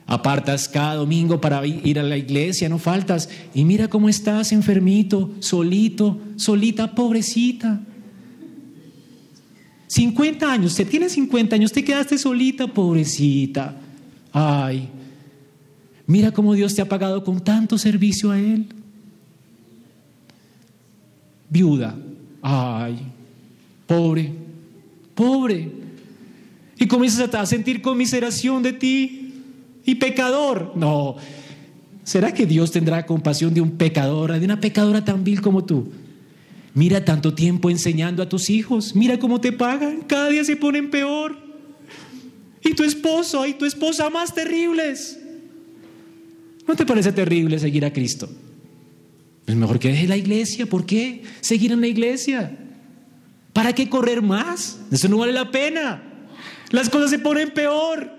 [0.08, 3.30] Apartas cada domingo para ir a la iglesia, no faltas.
[3.54, 7.82] Y mira cómo estás enfermito, solito, solita, pobrecita.
[9.88, 13.76] 50 años, usted tiene 50 años, te quedaste solita, pobrecita.
[14.32, 14.88] Ay,
[16.08, 18.68] mira cómo Dios te ha pagado con tanto servicio a Él.
[21.50, 21.96] Viuda,
[22.42, 23.00] ay,
[23.86, 24.32] pobre,
[25.16, 25.72] pobre.
[26.78, 29.20] Y comienzas a sentir conmiseración de ti.
[29.86, 31.16] Y pecador, no.
[32.04, 35.92] ¿Será que Dios tendrá compasión de un pecador, de una pecadora tan vil como tú?
[36.74, 38.96] Mira tanto tiempo enseñando a tus hijos.
[38.96, 40.02] Mira cómo te pagan.
[40.02, 41.38] Cada día se ponen peor.
[42.64, 45.20] Y tu esposo y tu esposa más terribles.
[46.68, 48.30] ¿No te parece terrible seguir a Cristo?
[49.46, 50.66] Es mejor que deje la iglesia.
[50.66, 52.58] ¿Por qué seguir en la iglesia?
[53.52, 54.80] ¿Para qué correr más?
[54.92, 56.02] Eso no vale la pena.
[56.72, 58.12] Las cosas se ponen peor.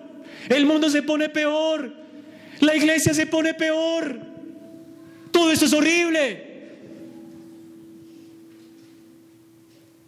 [0.48, 1.92] El mundo se pone peor.
[2.60, 4.20] La iglesia se pone peor.
[5.30, 6.54] Todo eso es horrible.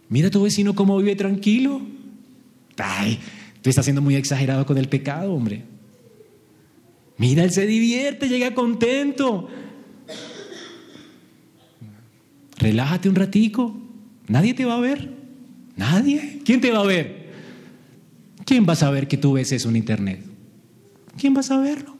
[0.09, 1.81] Mira a tu vecino cómo vive tranquilo.
[2.77, 3.19] Ay,
[3.61, 5.63] tú estás siendo muy exagerado con el pecado, hombre.
[7.17, 9.49] Mira, él se divierte, llega contento.
[12.57, 13.75] Relájate un ratico.
[14.27, 15.09] Nadie te va a ver.
[15.75, 16.41] Nadie.
[16.43, 17.27] ¿Quién te va a ver?
[18.45, 20.23] ¿Quién va a saber que tú ves eso en internet?
[21.17, 21.97] ¿Quién va a saberlo?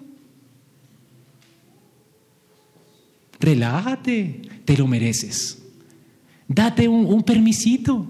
[3.39, 5.59] Relájate, te lo mereces.
[6.47, 8.09] Date un, permisito.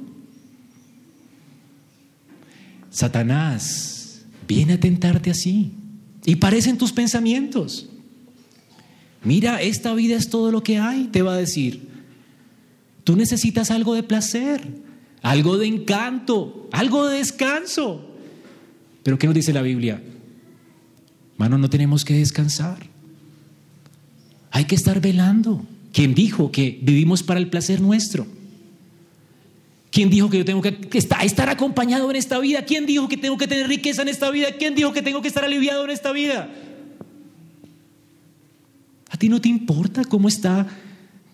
[2.89, 5.73] Satanás viene a tentarte así.
[6.27, 7.87] Y parecen tus pensamientos.
[9.23, 11.87] Mira, esta vida es todo lo que hay, te va a decir.
[13.05, 14.61] Tú necesitas algo de placer,
[15.21, 18.13] algo de encanto, algo de descanso.
[19.03, 20.03] Pero ¿qué nos dice la Biblia?
[21.37, 22.85] Mano, no tenemos que descansar.
[24.51, 25.65] Hay que estar velando.
[25.93, 28.27] ¿Quién dijo que vivimos para el placer nuestro?
[29.91, 32.63] ¿Quién dijo que yo tengo que estar acompañado en esta vida?
[32.63, 34.49] ¿Quién dijo que tengo que tener riqueza en esta vida?
[34.57, 36.49] ¿Quién dijo que tengo que estar aliviado en esta vida?
[39.09, 40.67] ¿A ti no te importa cómo está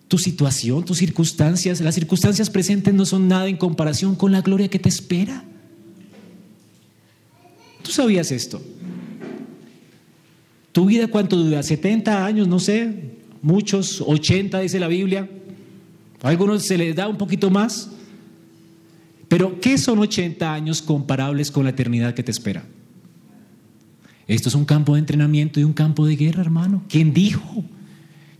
[0.07, 1.81] tu situación, tus circunstancias?
[1.81, 5.43] Las circunstancias presentes no son nada en comparación con la gloria que te espera.
[7.81, 8.61] ¿Tú sabías esto?
[10.71, 11.59] ¿Tu vida cuánto dura?
[11.61, 12.47] ¿70 años?
[12.47, 15.29] No sé muchos, 80 dice la Biblia,
[16.21, 17.91] a algunos se les da un poquito más,
[19.33, 22.63] pero ¿qué son 80 años comparables con la eternidad que te espera?
[24.27, 26.83] Esto es un campo de entrenamiento y un campo de guerra, hermano.
[26.87, 27.65] ¿Quién dijo?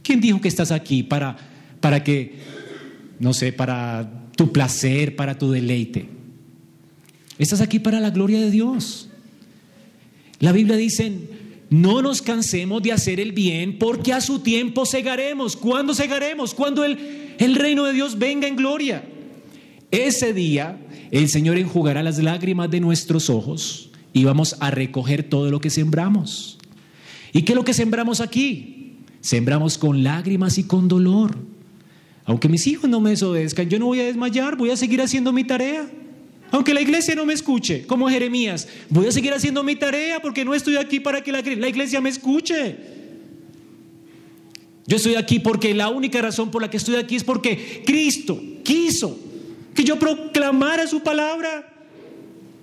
[0.03, 1.35] ¿Quién dijo que estás aquí para,
[1.79, 2.35] para que,
[3.19, 6.09] no sé, para tu placer, para tu deleite?
[7.39, 9.09] Estás aquí para la gloria de Dios.
[10.41, 11.11] La Biblia dice,
[11.71, 15.57] no nos cansemos de hacer el bien porque a su tiempo segaremos.
[15.57, 16.53] ¿Cuándo segaremos?
[16.53, 19.03] Cuando el, el reino de Dios venga en gloria.
[19.89, 20.79] Ese día
[21.19, 25.69] el Señor enjugará las lágrimas de nuestros ojos y vamos a recoger todo lo que
[25.69, 26.57] sembramos.
[27.31, 28.95] ¿Y qué es lo que sembramos aquí?
[29.21, 31.37] Sembramos con lágrimas y con dolor.
[32.25, 35.31] Aunque mis hijos no me desobedezcan, yo no voy a desmayar, voy a seguir haciendo
[35.31, 35.87] mi tarea.
[36.49, 40.43] Aunque la iglesia no me escuche, como Jeremías, voy a seguir haciendo mi tarea porque
[40.43, 42.75] no estoy aquí para que la, la iglesia me escuche.
[44.87, 48.41] Yo estoy aquí porque la única razón por la que estoy aquí es porque Cristo
[48.63, 49.19] quiso
[49.73, 51.69] que yo proclamara su palabra.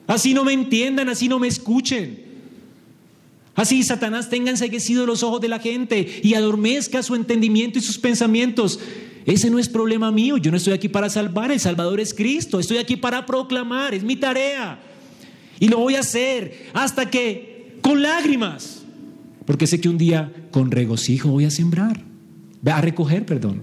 [0.07, 2.31] Así no me entiendan, así no me escuchen.
[3.55, 7.99] Así Satanás tenga enseguecidos los ojos de la gente y adormezca su entendimiento y sus
[7.99, 8.81] pensamientos.
[9.27, 10.37] Ese no es problema mío.
[10.37, 11.53] Yo no estoy aquí para salvar.
[11.53, 12.59] El Salvador es Cristo.
[12.59, 13.95] Estoy aquí para proclamar.
[13.95, 14.81] Es mi tarea.
[15.59, 18.83] Y lo voy a hacer hasta que, con lágrimas,
[19.45, 22.03] porque sé que un día con regocijo voy a sembrar.
[22.65, 23.63] A recoger, perdón.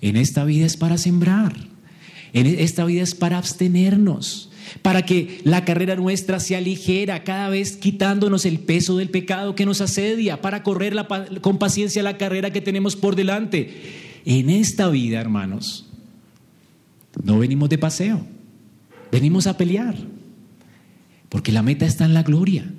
[0.00, 1.54] En esta vida es para sembrar.
[2.32, 4.50] En esta vida es para abstenernos,
[4.82, 9.64] para que la carrera nuestra sea ligera, cada vez quitándonos el peso del pecado que
[9.64, 10.94] nos asedia, para correr
[11.40, 14.20] con paciencia la carrera que tenemos por delante.
[14.26, 15.86] En esta vida, hermanos,
[17.22, 18.26] no venimos de paseo,
[19.10, 19.96] venimos a pelear,
[21.30, 22.70] porque la meta está en la gloria.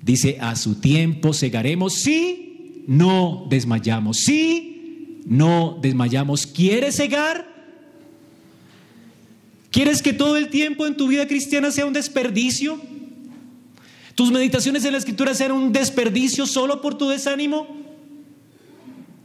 [0.00, 4.77] Dice, a su tiempo segaremos si no desmayamos, si
[5.28, 6.46] no desmayamos.
[6.46, 7.46] ¿Quieres cegar?
[9.70, 12.80] ¿Quieres que todo el tiempo en tu vida cristiana sea un desperdicio?
[14.14, 17.76] ¿Tus meditaciones en la escritura sean un desperdicio solo por tu desánimo?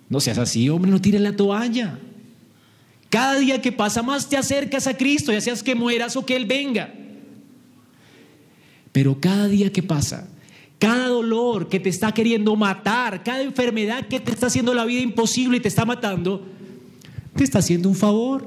[0.09, 1.97] No seas así, hombre, no tires la toalla.
[3.09, 6.35] Cada día que pasa más te acercas a Cristo, ya seas que mueras o que
[6.35, 6.93] Él venga.
[8.91, 10.27] Pero cada día que pasa,
[10.83, 14.99] cada dolor que te está queriendo matar, cada enfermedad que te está haciendo la vida
[14.99, 16.45] imposible y te está matando,
[17.37, 18.45] te está haciendo un favor.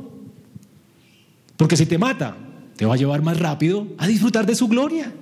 [1.56, 2.36] Porque si te mata,
[2.76, 5.14] te va a llevar más rápido a disfrutar de su gloria.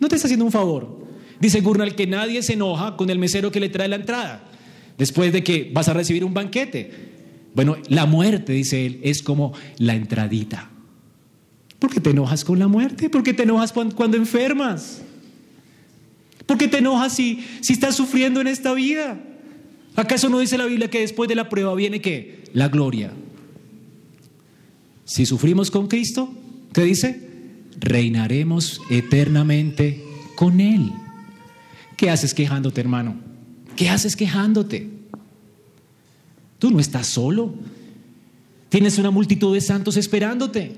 [0.00, 1.06] No te está haciendo un favor.
[1.38, 4.42] Dice Gurnal que nadie se enoja con el mesero que le trae la entrada,
[4.98, 6.90] después de que vas a recibir un banquete.
[7.54, 10.68] Bueno, la muerte, dice él, es como la entradita.
[11.78, 13.08] ¿Por qué te enojas con la muerte?
[13.08, 15.02] ¿Por qué te enojas cuando, enfermas?
[16.46, 19.20] ¿Por qué te enojas si, si estás sufriendo en esta vida?
[19.96, 22.44] ¿Acaso no dice la Biblia que después de la prueba viene qué?
[22.52, 23.12] La gloria.
[25.04, 26.32] Si sufrimos con Cristo,
[26.72, 27.20] ¿qué dice?
[27.78, 30.02] Reinaremos eternamente
[30.34, 30.92] con Él.
[31.96, 33.16] ¿Qué haces quejándote, hermano?
[33.74, 34.88] ¿Qué haces quejándote?
[36.58, 37.54] Tú no estás solo.
[38.68, 40.74] Tienes una multitud de santos esperándote.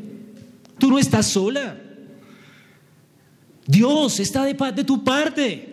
[0.79, 1.77] Tú no estás sola.
[3.69, 5.69] Dios está de, de tu parte.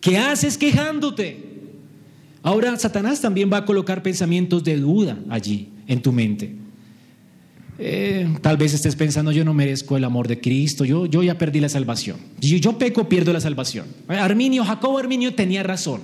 [0.00, 1.44] ¿Qué haces quejándote?
[2.42, 6.54] Ahora Satanás también va a colocar pensamientos de duda allí en tu mente.
[7.78, 11.38] Eh, tal vez estés pensando, yo no merezco el amor de Cristo, yo, yo ya
[11.38, 12.18] perdí la salvación.
[12.38, 13.86] Yo, yo peco, pierdo la salvación.
[14.06, 16.02] Arminio, Jacobo Arminio tenía razón.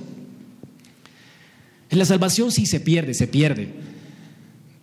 [1.91, 3.69] La salvación sí se pierde, se pierde.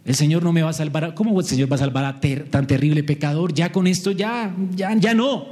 [0.10, 1.14] El Señor no me va a salvar.
[1.14, 3.54] ¿Cómo el Señor va a salvar a tan terrible pecador?
[3.54, 5.46] Ya con esto, ya, ya, ya no.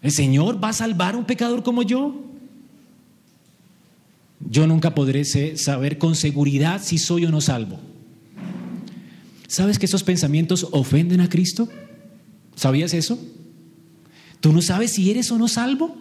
[0.00, 2.24] ¿El Señor va a salvar a un pecador como yo?
[4.48, 7.78] Yo nunca podré saber con seguridad si soy o no salvo.
[9.46, 11.68] ¿Sabes que esos pensamientos ofenden a Cristo?
[12.56, 13.18] ¿Sabías eso?
[14.40, 15.94] ¿Tú no sabes si eres o no salvo?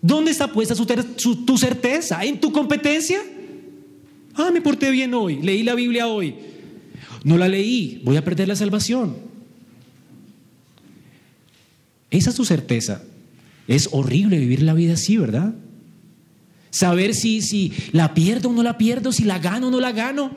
[0.00, 2.22] ¿Dónde está puesta tu certeza?
[2.22, 3.18] ¿En tu competencia?
[4.34, 6.34] Ah, me porté bien hoy, leí la Biblia hoy.
[7.24, 9.16] No la leí, voy a perder la salvación.
[12.10, 13.02] Esa es tu certeza.
[13.68, 15.54] Es horrible vivir la vida así, ¿verdad?
[16.70, 19.92] Saber si, si la pierdo o no la pierdo, si la gano o no la
[19.92, 20.30] gano.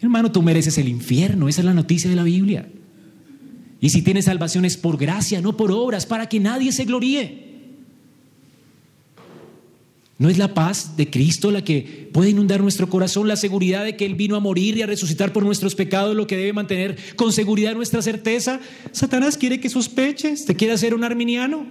[0.00, 2.68] Hermano, tú mereces el infierno, esa es la noticia de la Biblia.
[3.80, 7.47] Y si tienes salvación es por gracia, no por obras, para que nadie se gloríe.
[10.18, 13.96] ¿No es la paz de Cristo la que puede inundar nuestro corazón, la seguridad de
[13.96, 16.96] que Él vino a morir y a resucitar por nuestros pecados, lo que debe mantener
[17.14, 18.60] con seguridad nuestra certeza?
[18.90, 21.66] Satanás quiere que sospeches, te quiere hacer un arminiano.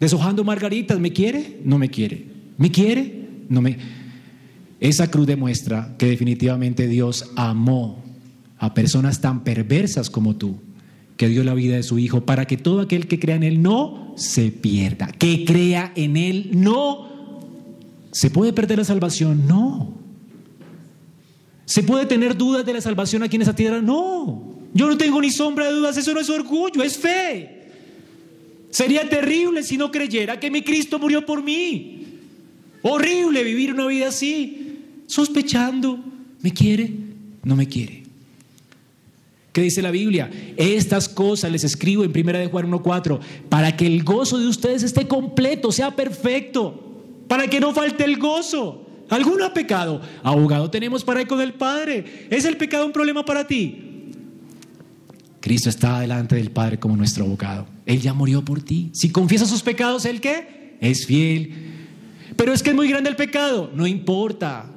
[0.00, 1.58] Deshojando margaritas, ¿me quiere?
[1.62, 2.24] No me quiere.
[2.56, 3.28] ¿Me quiere?
[3.48, 3.76] No me
[4.80, 8.04] esa cruz demuestra que definitivamente Dios amó
[8.58, 10.60] a personas tan perversas como tú,
[11.18, 13.60] que dio la vida de su Hijo, para que todo aquel que crea en Él
[13.60, 17.08] no se pierda, que crea en Él no.
[18.12, 19.46] ¿Se puede perder la salvación?
[19.46, 19.98] No.
[21.64, 23.82] ¿Se puede tener dudas de la salvación aquí en esa tierra?
[23.82, 24.54] No.
[24.72, 27.66] Yo no tengo ni sombra de dudas, eso no es orgullo, es fe.
[28.70, 32.06] Sería terrible si no creyera que mi Cristo murió por mí.
[32.82, 35.98] Horrible vivir una vida así, sospechando,
[36.42, 36.92] ¿me quiere?
[37.42, 38.07] No me quiere.
[39.58, 40.30] ¿Qué dice la Biblia?
[40.56, 44.84] Estas cosas les escribo en 1 de Juan 1.4 para que el gozo de ustedes
[44.84, 48.86] esté completo, sea perfecto, para que no falte el gozo.
[49.08, 50.00] ¿Alguno ha pecado?
[50.22, 52.28] Abogado tenemos para ir con el Padre.
[52.30, 54.12] ¿Es el pecado un problema para ti?
[55.40, 57.66] Cristo está delante del Padre como nuestro abogado.
[57.84, 58.90] Él ya murió por ti.
[58.92, 60.76] Si confiesa sus pecados, ¿Él qué?
[60.80, 61.52] Es fiel.
[62.36, 63.72] Pero es que es muy grande el pecado.
[63.74, 64.70] No importa.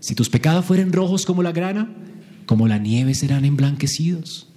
[0.00, 2.01] Si tus pecados fueren rojos como la grana,
[2.46, 4.48] como la nieve serán emblanquecidos.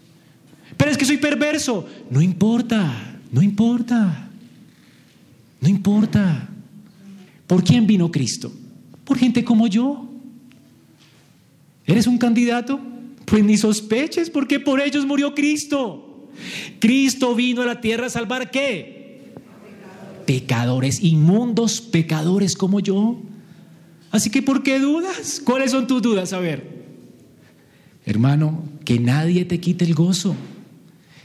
[0.77, 1.87] Pero es que soy perverso.
[2.09, 4.29] No importa, no importa.
[5.61, 6.49] No importa.
[7.47, 8.51] ¿Por quién vino Cristo?
[9.03, 10.09] Por gente como yo.
[11.85, 12.79] ¿Eres un candidato?
[13.25, 16.29] Pues ni sospeches, porque por ellos murió Cristo.
[16.79, 19.33] Cristo vino a la tierra a salvar qué?
[20.25, 23.21] Pecadores, inmundos pecadores como yo.
[24.11, 25.41] Así que ¿por qué dudas?
[25.43, 26.33] ¿Cuáles son tus dudas?
[26.33, 26.74] A ver.
[28.05, 30.35] Hermano, que nadie te quite el gozo.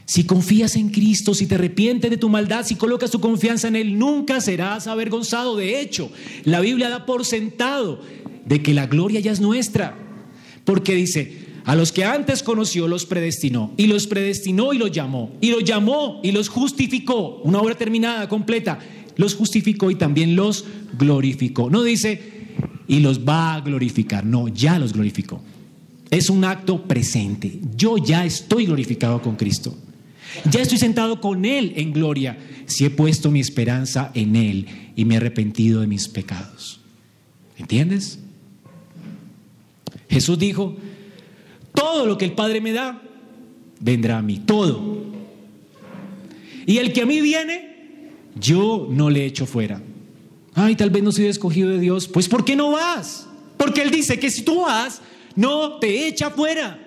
[0.05, 3.75] Si confías en Cristo, si te arrepientes de tu maldad, si colocas tu confianza en
[3.75, 5.55] Él, nunca serás avergonzado.
[5.55, 6.11] De hecho,
[6.43, 8.01] la Biblia da por sentado
[8.45, 9.95] de que la gloria ya es nuestra.
[10.65, 15.31] Porque dice, a los que antes conoció los predestinó, y los predestinó y los llamó,
[15.39, 17.37] y los llamó y los justificó.
[17.43, 18.79] Una obra terminada, completa.
[19.15, 20.65] Los justificó y también los
[20.97, 21.69] glorificó.
[21.69, 22.21] No dice,
[22.87, 24.25] y los va a glorificar.
[24.25, 25.41] No, ya los glorificó.
[26.11, 27.59] Es un acto presente.
[27.75, 29.75] Yo ya estoy glorificado con Cristo.
[30.49, 35.05] Ya estoy sentado con Él en gloria si he puesto mi esperanza en Él y
[35.05, 36.81] me he arrepentido de mis pecados.
[37.57, 38.19] ¿Entiendes?
[40.09, 40.75] Jesús dijo,
[41.73, 43.01] todo lo que el Padre me da,
[43.79, 45.05] vendrá a mí, todo.
[46.65, 48.09] Y el que a mí viene,
[48.39, 49.81] yo no le echo fuera.
[50.53, 52.07] Ay, tal vez no soy escogido de Dios.
[52.07, 53.27] Pues ¿por qué no vas?
[53.57, 55.01] Porque Él dice que si tú vas,
[55.35, 56.79] no te echa fuera.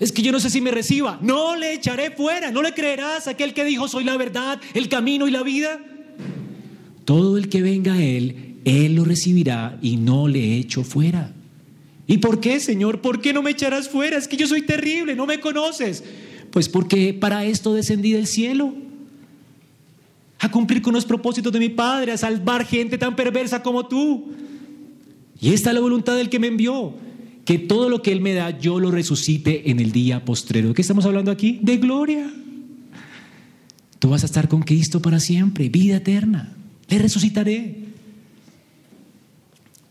[0.00, 1.18] Es que yo no sé si me reciba.
[1.20, 2.50] No le echaré fuera.
[2.50, 5.78] No le creerás a aquel que dijo, soy la verdad, el camino y la vida.
[7.04, 11.34] Todo el que venga a Él, Él lo recibirá y no le echo fuera.
[12.06, 13.02] ¿Y por qué, Señor?
[13.02, 14.16] ¿Por qué no me echarás fuera?
[14.16, 16.02] Es que yo soy terrible, no me conoces.
[16.50, 18.74] Pues porque para esto descendí del cielo.
[20.38, 24.32] A cumplir con los propósitos de mi Padre, a salvar gente tan perversa como tú.
[25.40, 26.94] Y esta es la voluntad del que me envió,
[27.44, 30.68] que todo lo que Él me da, yo lo resucite en el día postrero.
[30.68, 31.58] ¿De qué estamos hablando aquí?
[31.62, 32.30] De gloria.
[33.98, 36.52] Tú vas a estar con Cristo para siempre, vida eterna.
[36.88, 37.76] Le resucitaré.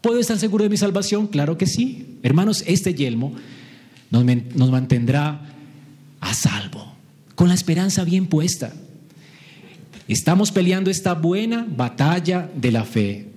[0.02, 1.28] ¿Puedo estar seguro de mi salvación?
[1.28, 2.18] Claro que sí.
[2.24, 3.34] Hermanos, este yelmo
[4.12, 4.24] nos,
[4.56, 5.42] nos mantendrá
[6.22, 6.94] a salvo,
[7.36, 8.74] con la esperanza bien puesta.
[10.08, 13.29] Estamos peleando esta buena batalla de la fe.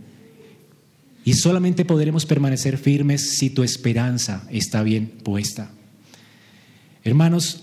[1.24, 5.70] Y solamente podremos permanecer firmes si tu esperanza está bien puesta.
[7.04, 7.62] Hermanos,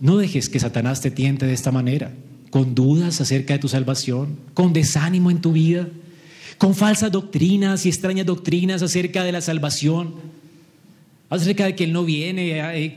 [0.00, 2.12] no dejes que Satanás te tiente de esta manera,
[2.50, 5.88] con dudas acerca de tu salvación, con desánimo en tu vida
[6.62, 10.14] con falsas doctrinas y extrañas doctrinas acerca de la salvación,
[11.28, 12.60] acerca de que Él no viene.
[12.78, 12.96] Eh,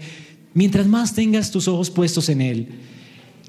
[0.53, 2.67] mientras más tengas tus ojos puestos en Él,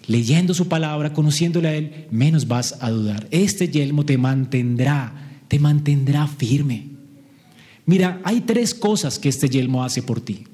[0.07, 3.29] leyendo su palabra, conociéndole a Él, menos vas a dudar.
[3.31, 6.89] Este yelmo te mantendrá, te mantendrá firme.
[7.85, 10.45] Mira, hay tres cosas que este yelmo hace por ti,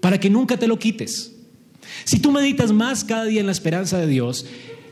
[0.00, 1.34] para que nunca te lo quites.
[2.04, 4.46] Si tú meditas más cada día en la esperanza de Dios,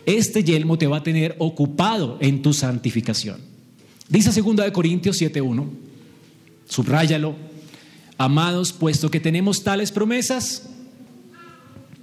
[0.06, 3.38] este yelmo te va a tener ocupado en tu santificación.
[4.08, 5.68] Dice 2 de Corintios 7:1.
[6.68, 7.36] Subráyalo.
[8.18, 10.68] Amados, puesto que tenemos tales promesas,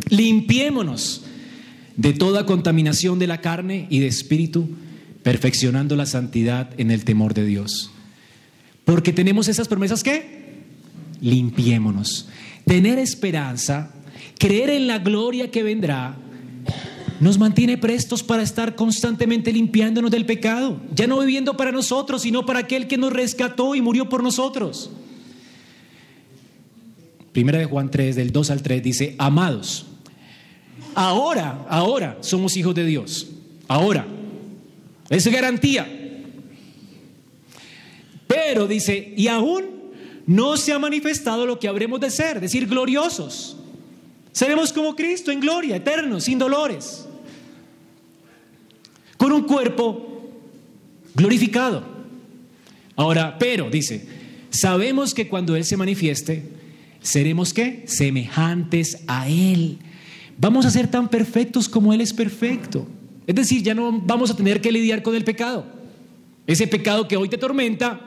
[0.10, 1.24] limpiémonos
[1.96, 4.68] de toda contaminación de la carne y de espíritu,
[5.28, 7.92] perfeccionando la santidad en el temor de Dios.
[8.86, 10.64] Porque tenemos esas promesas que
[11.20, 12.30] limpiémonos.
[12.66, 13.92] Tener esperanza,
[14.40, 16.16] creer en la gloria que vendrá,
[17.20, 22.46] nos mantiene prestos para estar constantemente limpiándonos del pecado, ya no viviendo para nosotros, sino
[22.46, 24.92] para aquel que nos rescató y murió por nosotros.
[27.34, 29.88] Primera de Juan 3, del 2 al 3, dice, amados,
[30.96, 33.28] ahora, ahora somos hijos de Dios,
[33.68, 34.08] ahora,
[35.10, 35.88] es garantía.
[38.28, 39.66] Pero dice, y aún
[40.26, 43.58] no se ha manifestado lo que habremos de ser, decir, gloriosos.
[44.32, 47.08] Seremos como Cristo en gloria, eternos, sin dolores
[49.18, 50.32] con un cuerpo
[51.16, 51.84] glorificado.
[52.96, 54.08] Ahora, pero, dice,
[54.50, 56.44] sabemos que cuando Él se manifieste,
[57.02, 57.84] seremos qué?
[57.88, 59.80] Semejantes a Él.
[60.38, 62.88] Vamos a ser tan perfectos como Él es perfecto.
[63.28, 65.66] Es decir, ya no vamos a tener que lidiar con el pecado.
[66.48, 68.00] Ese pecado que hoy te tormenta,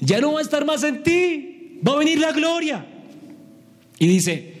[0.00, 1.78] ya no va a estar más en ti.
[1.86, 2.84] Va a venir la gloria.
[4.00, 4.54] Y dice,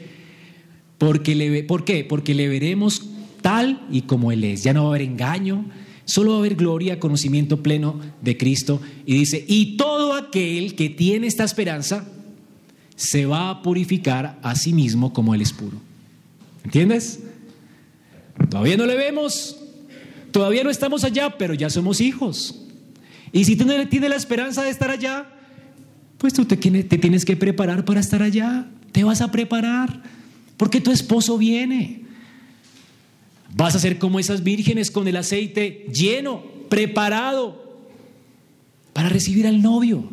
[0.98, 2.04] porque le, ¿por qué?
[2.04, 3.10] Porque le veremos
[3.42, 4.62] tal y como Él es.
[4.62, 5.64] Ya no va a haber engaño,
[6.04, 8.80] solo va a haber gloria, conocimiento pleno de Cristo.
[9.04, 12.08] Y dice, y todo aquel que tiene esta esperanza
[12.94, 15.78] se va a purificar a sí mismo como Él es puro.
[16.64, 17.20] ¿Entiendes?
[18.48, 19.63] Todavía no le vemos,
[20.34, 22.56] todavía no estamos allá, pero ya somos hijos.
[23.30, 25.26] Y si tú no tienes la esperanza de estar allá,
[26.18, 28.68] pues tú te, tienes que preparar para estar allá.
[28.90, 30.02] Te vas a preparar
[30.56, 32.02] porque tu esposo viene.
[33.54, 37.86] Vas a ser como esas vírgenes con el aceite lleno, preparado
[38.92, 40.10] para recibir al novio.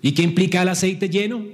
[0.00, 1.44] ¿Y qué implica el aceite lleno?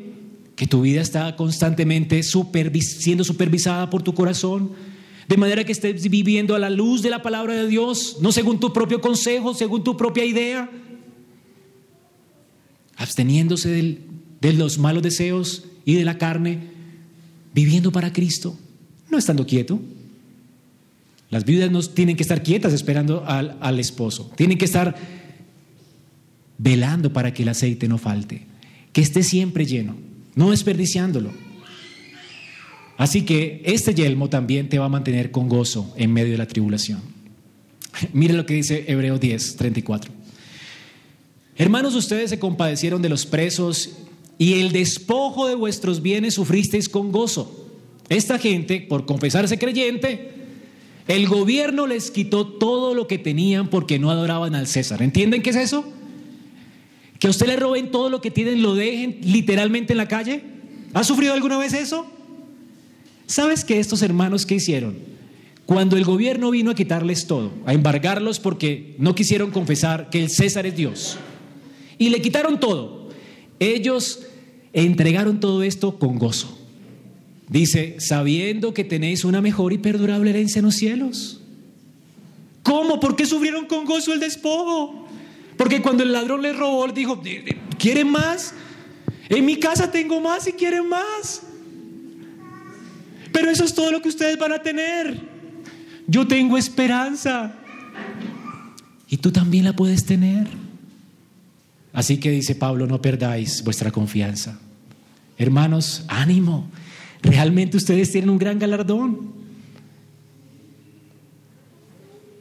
[0.55, 4.92] Que tu vida está constantemente siendo supervisada por tu corazón,
[5.33, 8.61] de manera que estés viviendo a la luz de la palabra de Dios, no según
[8.61, 10.71] tu propio consejo, según tu propia idea,
[12.99, 13.99] absteniéndose
[14.43, 16.59] de los malos deseos y de la carne,
[17.55, 18.59] viviendo para Cristo,
[19.09, 19.81] no estando quieto.
[21.31, 24.95] Las viudas no tienen que estar quietas esperando al, al esposo, tienen que estar
[26.59, 28.45] velando para que el aceite no falte,
[28.93, 29.97] que esté siempre lleno,
[30.35, 31.33] no desperdiciándolo.
[33.03, 36.47] Así que este yelmo también te va a mantener con gozo en medio de la
[36.47, 37.01] tribulación.
[38.13, 40.13] Mire lo que dice Hebreo 10, 34.
[41.57, 43.91] Hermanos, ustedes se compadecieron de los presos
[44.39, 47.67] y el despojo de vuestros bienes sufristeis con gozo.
[48.09, 50.31] Esta gente, por confesarse creyente,
[51.09, 55.03] el gobierno les quitó todo lo que tenían porque no adoraban al César.
[55.03, 55.85] ¿Entienden qué es eso?
[57.19, 60.45] Que a usted le roben todo lo que tienen, lo dejen literalmente en la calle.
[60.95, 62.07] ¿Ha sufrido alguna vez eso?
[63.33, 64.95] ¿Sabes que estos hermanos qué hicieron?
[65.65, 70.29] Cuando el gobierno vino a quitarles todo, a embargarlos porque no quisieron confesar que el
[70.29, 71.17] César es Dios,
[71.97, 73.09] y le quitaron todo,
[73.59, 74.21] ellos
[74.75, 76.59] entregaron todo esto con gozo.
[77.49, 81.41] Dice, sabiendo que tenéis una mejor y perdurable herencia en los cielos.
[82.63, 83.01] ¿Cómo?
[83.01, 85.07] ¿Por qué sufrieron con gozo el despojo?
[85.57, 87.23] Porque cuando el ladrón les robó, dijo,
[87.79, 88.53] ¿quieren más?
[89.31, 91.45] En mi casa tengo más y quieren más.
[93.33, 95.21] Pero eso es todo lo que ustedes van a tener.
[96.07, 97.55] Yo tengo esperanza.
[99.09, 100.47] Y tú también la puedes tener.
[101.93, 104.59] Así que dice Pablo, no perdáis vuestra confianza.
[105.39, 106.71] Hermanos, ánimo.
[107.23, 109.33] Realmente ustedes tienen un gran galardón.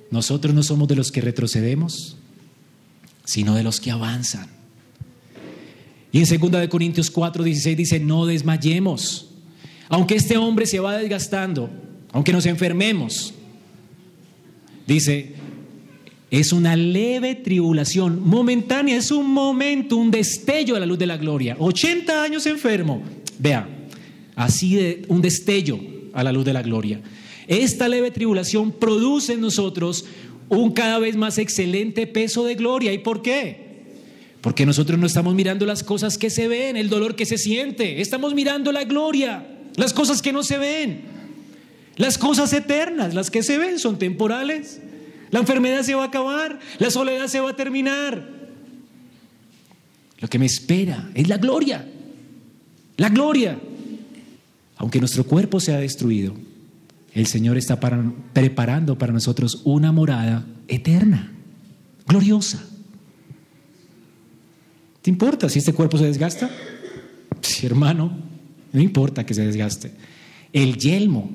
[0.09, 2.17] Nosotros no somos de los que retrocedemos,
[3.23, 4.47] sino de los que avanzan.
[6.11, 9.30] Y en 2 Corintios 4, 16 dice, no desmayemos.
[9.91, 11.69] Aunque este hombre se va desgastando,
[12.13, 13.33] aunque nos enfermemos,
[14.87, 15.33] dice,
[16.31, 21.17] es una leve tribulación, momentánea, es un momento, un destello a la luz de la
[21.17, 21.57] gloria.
[21.59, 23.03] 80 años enfermo,
[23.37, 23.67] vea,
[24.37, 25.77] así de un destello
[26.13, 27.01] a la luz de la gloria.
[27.45, 30.05] Esta leve tribulación produce en nosotros
[30.47, 32.93] un cada vez más excelente peso de gloria.
[32.93, 33.89] ¿Y por qué?
[34.39, 37.99] Porque nosotros no estamos mirando las cosas que se ven, el dolor que se siente,
[37.99, 41.01] estamos mirando la gloria las cosas que no se ven,
[41.97, 44.79] las cosas eternas, las que se ven son temporales.
[45.31, 48.27] La enfermedad se va a acabar, la soledad se va a terminar.
[50.19, 51.87] Lo que me espera es la gloria,
[52.97, 53.59] la gloria.
[54.77, 56.33] Aunque nuestro cuerpo sea destruido,
[57.13, 61.31] el Señor está preparando para nosotros una morada eterna,
[62.07, 62.63] gloriosa.
[65.01, 66.49] ¿Te importa si este cuerpo se desgasta?
[67.41, 68.30] Sí, hermano,
[68.73, 69.91] no importa que se desgaste.
[70.53, 71.29] El yelmo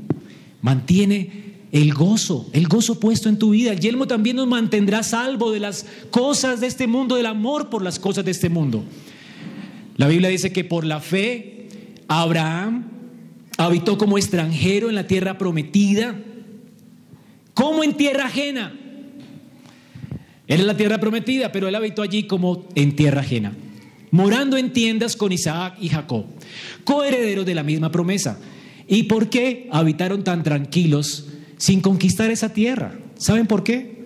[0.62, 3.72] mantiene el gozo, el gozo puesto en tu vida.
[3.72, 7.82] El yelmo también nos mantendrá salvo de las cosas de este mundo, del amor por
[7.82, 8.84] las cosas de este mundo.
[9.96, 11.68] La Biblia dice que por la fe
[12.08, 12.84] Abraham
[13.58, 16.18] habitó como extranjero en la tierra prometida,
[17.54, 18.74] como en tierra ajena.
[20.46, 23.52] Él es la tierra prometida, pero él habitó allí como en tierra ajena
[24.10, 26.24] morando en tiendas con Isaac y Jacob,
[26.84, 28.38] coherederos de la misma promesa.
[28.88, 31.26] ¿Y por qué habitaron tan tranquilos
[31.56, 32.92] sin conquistar esa tierra?
[33.16, 34.04] ¿Saben por qué?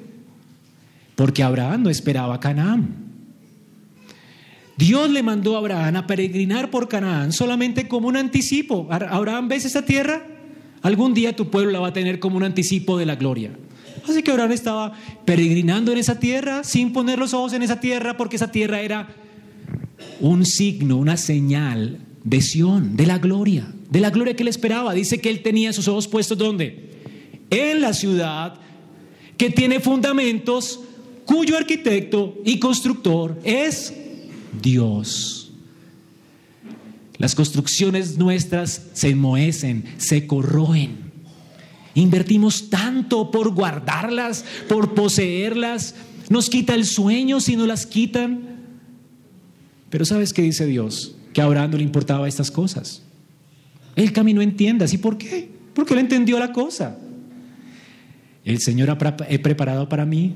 [1.17, 3.11] Porque Abraham no esperaba a Canaán.
[4.77, 8.89] Dios le mandó a Abraham a peregrinar por Canaán solamente como un anticipo.
[8.91, 10.27] Abraham, ¿ves esa tierra?
[10.81, 13.51] Algún día tu pueblo la va a tener como un anticipo de la gloria.
[14.09, 14.93] Así que Abraham estaba
[15.27, 19.09] peregrinando en esa tierra sin poner los ojos en esa tierra porque esa tierra era
[20.21, 24.95] un signo, una señal de Sión, de la gloria, de la gloria que él esperaba.
[24.95, 26.91] Dice que él tenía sus ojos puestos ¿dónde?
[27.51, 28.55] En la ciudad
[29.37, 30.81] que tiene fundamentos,
[31.25, 33.95] cuyo arquitecto y constructor es
[34.61, 35.53] Dios.
[37.17, 41.11] Las construcciones nuestras se enmohecen, se corroen.
[41.95, 45.95] Invertimos tanto por guardarlas, por poseerlas.
[46.29, 48.50] Nos quita el sueño si no las quitan.
[49.91, 51.17] Pero ¿sabes qué dice Dios?
[51.33, 53.03] Que a Abraham no le importaba estas cosas.
[53.97, 54.95] Él caminó en tiendas.
[54.95, 55.51] ¿Y por qué?
[55.75, 56.97] Porque él entendió la cosa.
[58.45, 60.35] El Señor ha preparado para mí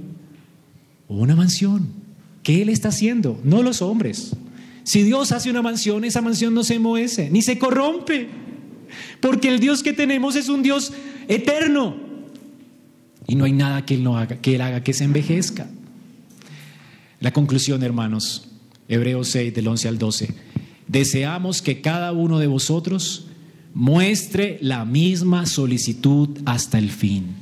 [1.08, 1.88] una mansión.
[2.42, 3.40] ¿Qué Él está haciendo?
[3.42, 4.36] No los hombres.
[4.82, 8.28] Si Dios hace una mansión, esa mansión no se muece, ni se corrompe.
[9.20, 10.92] Porque el Dios que tenemos es un Dios
[11.26, 11.96] eterno.
[13.26, 15.66] Y no hay nada que Él, no haga, que él haga que se envejezca.
[17.20, 18.46] La conclusión, hermanos,
[18.88, 20.34] Hebreos 6, del 11 al 12.
[20.86, 23.26] Deseamos que cada uno de vosotros
[23.72, 27.34] muestre la misma solicitud hasta el fin.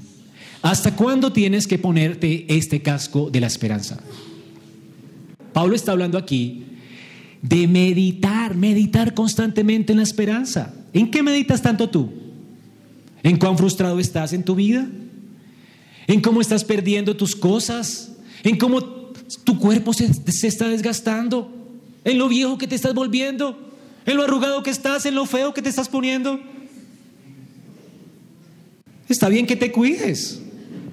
[0.63, 4.01] ¿Hasta cuándo tienes que ponerte este casco de la esperanza?
[5.53, 6.65] Pablo está hablando aquí
[7.43, 10.73] de meditar, meditar constantemente en la esperanza.
[10.93, 12.11] ¿En qué meditas tanto tú?
[13.25, 14.89] ¿En cuán frustrado estás en tu vida?
[16.07, 18.13] ¿En cómo estás perdiendo tus cosas?
[18.45, 18.81] ¿En cómo
[19.45, 20.11] tu cuerpo se,
[20.47, 21.51] está desgastando?
[22.05, 23.59] ¿En lo viejo que te estás volviendo?
[24.07, 25.07] ¿En lo arrugado que estás?
[25.07, 26.41] ¿En lo feo que te estás poniendo?
[29.09, 30.41] Está bien que te cuides,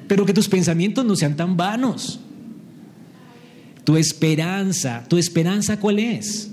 [0.07, 2.19] pero que tus pensamientos no sean tan vanos.
[3.83, 6.51] Tu esperanza, tu esperanza cuál es?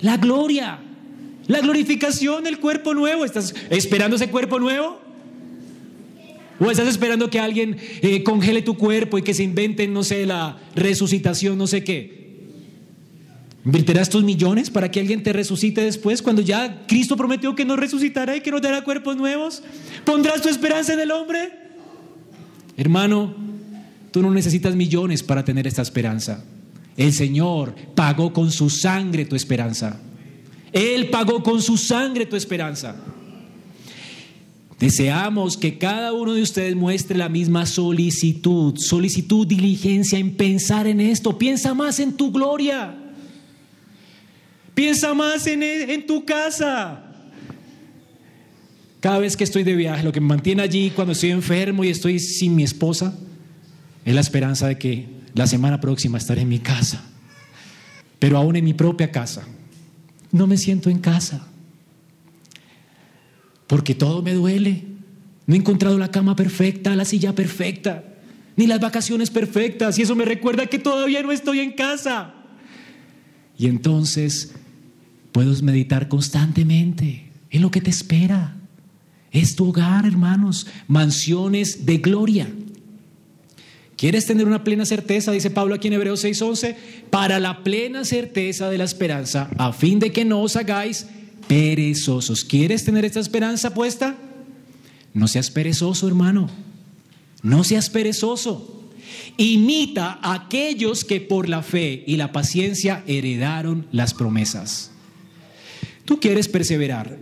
[0.00, 0.80] La gloria.
[1.46, 3.24] La glorificación del cuerpo nuevo.
[3.24, 5.00] ¿Estás esperando ese cuerpo nuevo?
[6.60, 10.26] ¿O estás esperando que alguien eh, congele tu cuerpo y que se inventen, no sé,
[10.26, 12.20] la resucitación, no sé qué?
[13.64, 17.78] ¿Invertirás tus millones para que alguien te resucite después cuando ya Cristo prometió que nos
[17.78, 19.62] resucitará y que nos dará cuerpos nuevos?
[20.04, 21.50] ¿Pondrás tu esperanza en el hombre?
[22.76, 23.34] Hermano,
[24.10, 26.44] tú no necesitas millones para tener esta esperanza.
[26.96, 29.98] El Señor pagó con su sangre tu esperanza.
[30.72, 32.96] Él pagó con su sangre tu esperanza.
[34.80, 41.02] Deseamos que cada uno de ustedes muestre la misma solicitud, solicitud, diligencia en pensar en
[41.02, 41.36] esto.
[41.36, 42.96] Piensa más en tu gloria.
[44.74, 47.04] Piensa más en, en tu casa.
[49.00, 51.90] Cada vez que estoy de viaje, lo que me mantiene allí cuando estoy enfermo y
[51.90, 53.14] estoy sin mi esposa,
[54.06, 57.04] es la esperanza de que la semana próxima estaré en mi casa.
[58.18, 59.46] Pero aún en mi propia casa,
[60.32, 61.49] no me siento en casa.
[63.70, 64.82] Porque todo me duele.
[65.46, 68.02] No he encontrado la cama perfecta, la silla perfecta,
[68.56, 69.96] ni las vacaciones perfectas.
[69.96, 72.34] Y eso me recuerda que todavía no estoy en casa.
[73.56, 74.56] Y entonces
[75.30, 78.56] puedo meditar constantemente en lo que te espera.
[79.30, 82.48] Es tu hogar, hermanos, mansiones de gloria.
[83.96, 85.30] ¿Quieres tener una plena certeza?
[85.30, 86.74] Dice Pablo aquí en Hebreos 6:11,
[87.10, 91.06] para la plena certeza de la esperanza, a fin de que no os hagáis
[91.50, 92.44] perezosos.
[92.44, 94.16] ¿Quieres tener esta esperanza puesta?
[95.12, 96.48] No seas perezoso, hermano.
[97.42, 98.88] No seas perezoso.
[99.36, 104.92] Imita a aquellos que por la fe y la paciencia heredaron las promesas.
[106.04, 107.18] Tú quieres perseverar.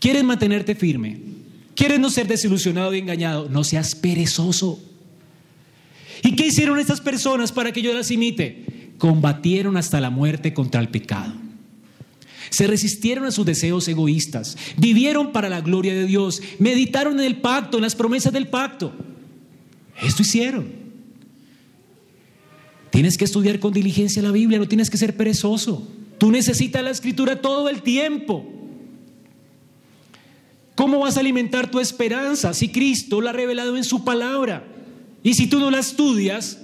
[0.00, 1.18] Quieres mantenerte firme.
[1.74, 3.48] Quieres no ser desilusionado y engañado.
[3.48, 4.82] No seas perezoso.
[6.22, 8.92] ¿Y qué hicieron estas personas para que yo las imite?
[8.98, 11.43] Combatieron hasta la muerte contra el pecado.
[12.50, 17.36] Se resistieron a sus deseos egoístas, vivieron para la gloria de Dios, meditaron en el
[17.36, 18.92] pacto, en las promesas del pacto.
[20.02, 20.66] Esto hicieron.
[22.90, 25.86] Tienes que estudiar con diligencia la Biblia, no tienes que ser perezoso.
[26.18, 28.44] Tú necesitas la escritura todo el tiempo.
[30.74, 34.64] ¿Cómo vas a alimentar tu esperanza si Cristo la ha revelado en su palabra?
[35.22, 36.58] Y si tú no la estudias,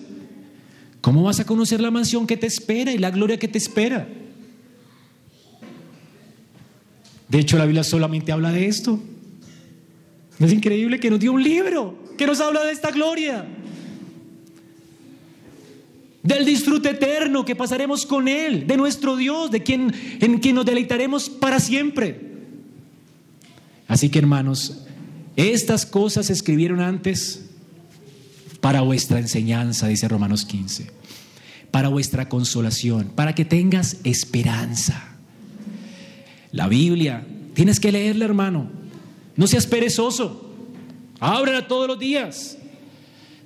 [1.01, 4.09] ¿cómo vas a conocer la mansión que te espera y la gloria que te espera?
[7.31, 9.01] De hecho, la Biblia solamente habla de esto.
[10.39, 13.47] Es increíble que nos dio un libro que nos habla de esta gloria.
[16.23, 20.67] Del disfrute eterno que pasaremos con Él, de nuestro Dios, de quien, en quien nos
[20.67, 22.21] deleitaremos para siempre.
[23.89, 24.83] Así que hermanos,
[25.35, 27.47] estas cosas se escribieron antes
[28.61, 30.91] para vuestra enseñanza, dice Romanos 15,
[31.71, 35.10] para vuestra consolación, para que tengas esperanza.
[36.53, 38.69] La Biblia, tienes que leerla, hermano.
[39.37, 40.51] No seas perezoso.
[41.21, 42.57] Ábrela todos los días.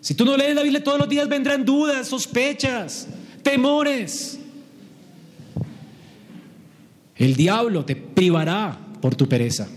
[0.00, 3.08] Si tú no lees la Biblia todos los días, vendrán dudas, sospechas,
[3.42, 4.38] temores.
[7.16, 9.68] El diablo te privará por tu pereza.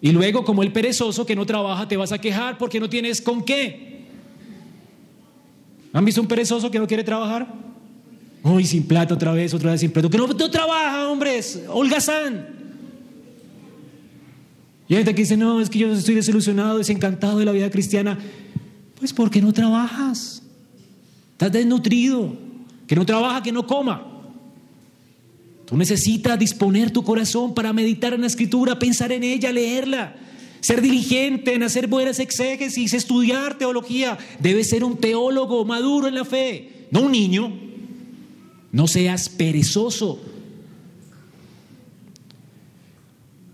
[0.00, 3.20] Y luego, como el perezoso que no trabaja, te vas a quejar porque no tienes
[3.20, 4.06] con qué.
[5.92, 7.46] ¿Han visto un perezoso que no quiere trabajar?
[8.42, 10.08] Uy, sin plata otra vez, otra vez sin plata.
[10.08, 11.62] Que no, trabaja, hombres.
[11.68, 12.55] Holgazán.
[14.88, 17.70] Y hay gente que dice, no, es que yo estoy desilusionado, desencantado de la vida
[17.70, 18.18] cristiana.
[18.98, 20.42] Pues porque no trabajas.
[21.32, 22.36] Estás desnutrido.
[22.86, 24.16] Que no trabaja, que no coma.
[25.66, 30.14] Tú necesitas disponer tu corazón para meditar en la escritura, pensar en ella, leerla,
[30.60, 34.16] ser diligente en hacer buenas exégesis, estudiar teología.
[34.38, 37.52] Debes ser un teólogo maduro en la fe, no un niño.
[38.70, 40.20] No seas perezoso.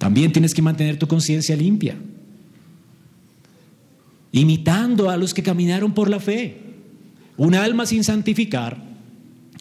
[0.03, 1.95] También tienes que mantener tu conciencia limpia,
[4.33, 6.57] imitando a los que caminaron por la fe.
[7.37, 8.83] Un alma sin santificar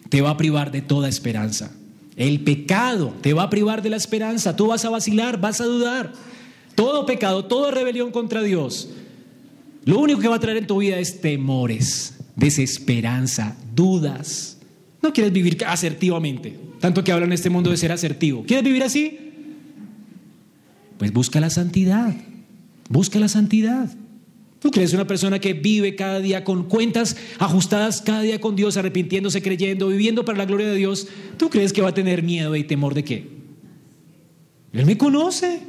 [0.09, 1.71] te va a privar de toda esperanza.
[2.15, 4.55] El pecado te va a privar de la esperanza.
[4.55, 6.11] Tú vas a vacilar, vas a dudar.
[6.73, 8.89] Todo pecado, toda rebelión contra Dios.
[9.85, 14.57] Lo único que va a traer en tu vida es temores, desesperanza, dudas.
[15.03, 16.57] No quieres vivir asertivamente.
[16.79, 18.43] Tanto que hablan en este mundo de ser asertivo.
[18.47, 19.30] ¿Quieres vivir así?
[21.01, 22.13] Pues busca la santidad.
[22.87, 23.91] Busca la santidad.
[24.59, 28.77] ¿Tú crees una persona que vive cada día con cuentas ajustadas cada día con Dios,
[28.77, 31.07] arrepintiéndose, creyendo, viviendo para la gloria de Dios?
[31.37, 33.27] ¿Tú crees que va a tener miedo y temor de qué?
[34.73, 35.61] Él me conoce.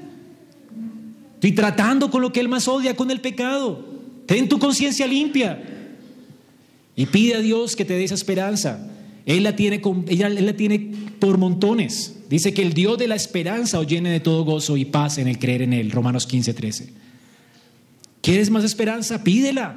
[1.37, 3.83] Estoy tratando con lo que él más odia, con el pecado.
[4.27, 5.63] Ten tu conciencia limpia
[6.95, 8.87] y pide a Dios que te dé esa esperanza.
[9.27, 12.19] Él la tiene, ella, él la tiene por montones.
[12.29, 15.29] Dice que el Dios de la esperanza os llene de todo gozo y paz en
[15.29, 15.91] el creer en Él.
[15.91, 16.93] Romanos 15, 13.
[18.21, 19.23] ¿Quieres más esperanza?
[19.23, 19.77] Pídela.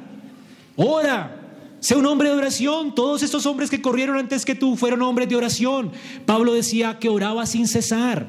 [0.76, 1.42] Ora.
[1.78, 2.94] Sé un hombre de oración.
[2.94, 5.92] Todos estos hombres que corrieron antes que tú fueron hombres de oración.
[6.24, 8.26] Pablo decía que oraba sin cesar.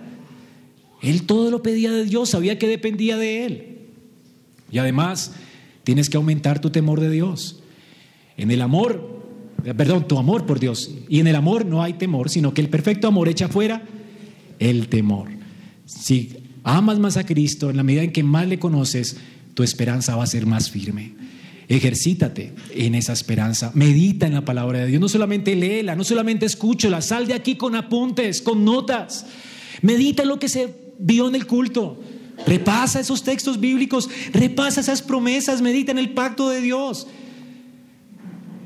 [1.02, 3.78] Él todo lo pedía de Dios, sabía que dependía de Él.
[4.72, 5.34] Y además,
[5.84, 7.62] tienes que aumentar tu temor de Dios.
[8.36, 9.17] En el amor,
[9.64, 10.92] perdón, tu amor por Dios.
[11.10, 13.84] Y en el amor no hay temor, sino que el perfecto amor echa fuera
[14.60, 15.30] el temor.
[15.86, 19.18] Si amas más a Cristo, en la medida en que más le conoces,
[19.54, 21.14] tu esperanza va a ser más firme.
[21.70, 23.72] Ejercítate en esa esperanza.
[23.74, 25.02] Medita en la palabra de Dios.
[25.02, 27.02] No solamente léela, no solamente escúchala.
[27.02, 29.26] Sal de aquí con apuntes, con notas.
[29.82, 32.02] Medita en lo que se vio en el culto.
[32.46, 34.10] Repasa esos textos bíblicos.
[34.32, 35.62] Repasa esas promesas.
[35.62, 37.08] Medita en el pacto de Dios.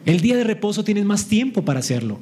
[0.05, 2.19] El día de reposo tienes más tiempo para hacerlo.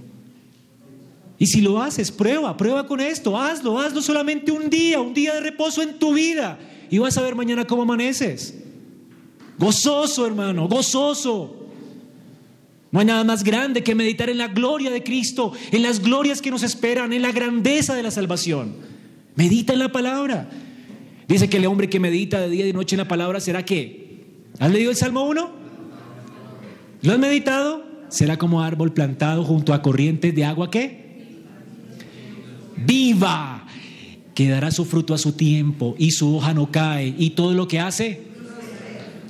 [1.38, 3.38] Y si lo haces, prueba, prueba con esto.
[3.38, 6.60] Hazlo, hazlo solamente un día, un día de reposo en tu vida
[6.90, 8.56] y vas a ver mañana cómo amaneces.
[9.58, 11.56] Gozoso, hermano, gozoso.
[12.92, 16.42] No hay nada más grande que meditar en la gloria de Cristo, en las glorias
[16.42, 18.76] que nos esperan, en la grandeza de la salvación.
[19.36, 20.50] Medita en la palabra.
[21.28, 23.64] Dice que el hombre que medita de día y de noche en la palabra será
[23.64, 24.26] qué?
[24.60, 25.52] ¿Has leído el Salmo 1?
[27.02, 27.84] ¿Lo has meditado?
[28.10, 31.10] Será como árbol plantado junto a corrientes de agua ¿qué?
[32.76, 33.68] Viva
[34.34, 37.68] que dará su fruto a su tiempo y su hoja no cae y todo lo
[37.68, 38.22] que hace.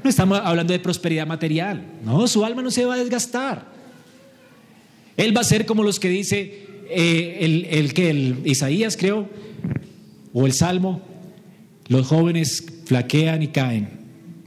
[0.03, 3.65] No estamos hablando de prosperidad material, no, su alma no se va a desgastar.
[5.17, 9.28] Él va a ser como los que dice eh, el, el que el Isaías creo,
[10.32, 11.01] o el Salmo,
[11.88, 13.89] los jóvenes flaquean y caen,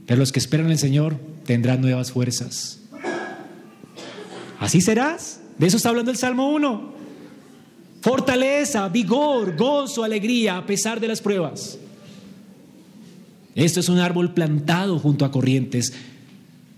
[0.07, 2.82] pero los que esperan al Señor tendrán nuevas fuerzas.
[4.63, 5.39] Así serás.
[5.57, 6.93] De eso está hablando el Salmo 1
[8.03, 11.79] fortaleza, vigor, gozo, alegría a pesar de las pruebas.
[13.55, 15.93] Esto es un árbol plantado junto a corrientes.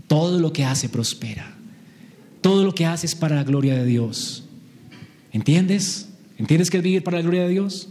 [0.05, 1.55] Todo lo que hace prospera.
[2.41, 4.43] Todo lo que hace es para la gloria de Dios.
[5.31, 6.09] ¿Entiendes?
[6.37, 7.89] ¿Entiendes que vivir para la gloria de Dios?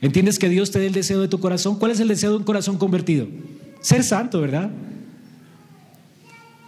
[0.00, 1.78] ¿Entiendes que Dios te dé el deseo de tu corazón?
[1.78, 3.28] ¿Cuál es el deseo de un corazón convertido?
[3.82, 4.68] Ser santo, ¿verdad?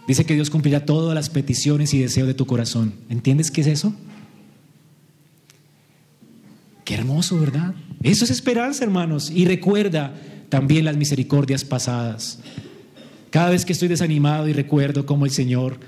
[0.07, 2.93] Dice que Dios cumplirá todas las peticiones y deseos de tu corazón.
[3.09, 3.95] ¿Entiendes qué es eso?
[6.83, 7.73] Qué hermoso, ¿verdad?
[8.03, 9.31] Eso es esperanza, hermanos.
[9.31, 10.13] Y recuerda
[10.49, 12.39] también las misericordias pasadas.
[13.31, 15.79] Cada vez que estoy desanimado y recuerdo cómo el Señor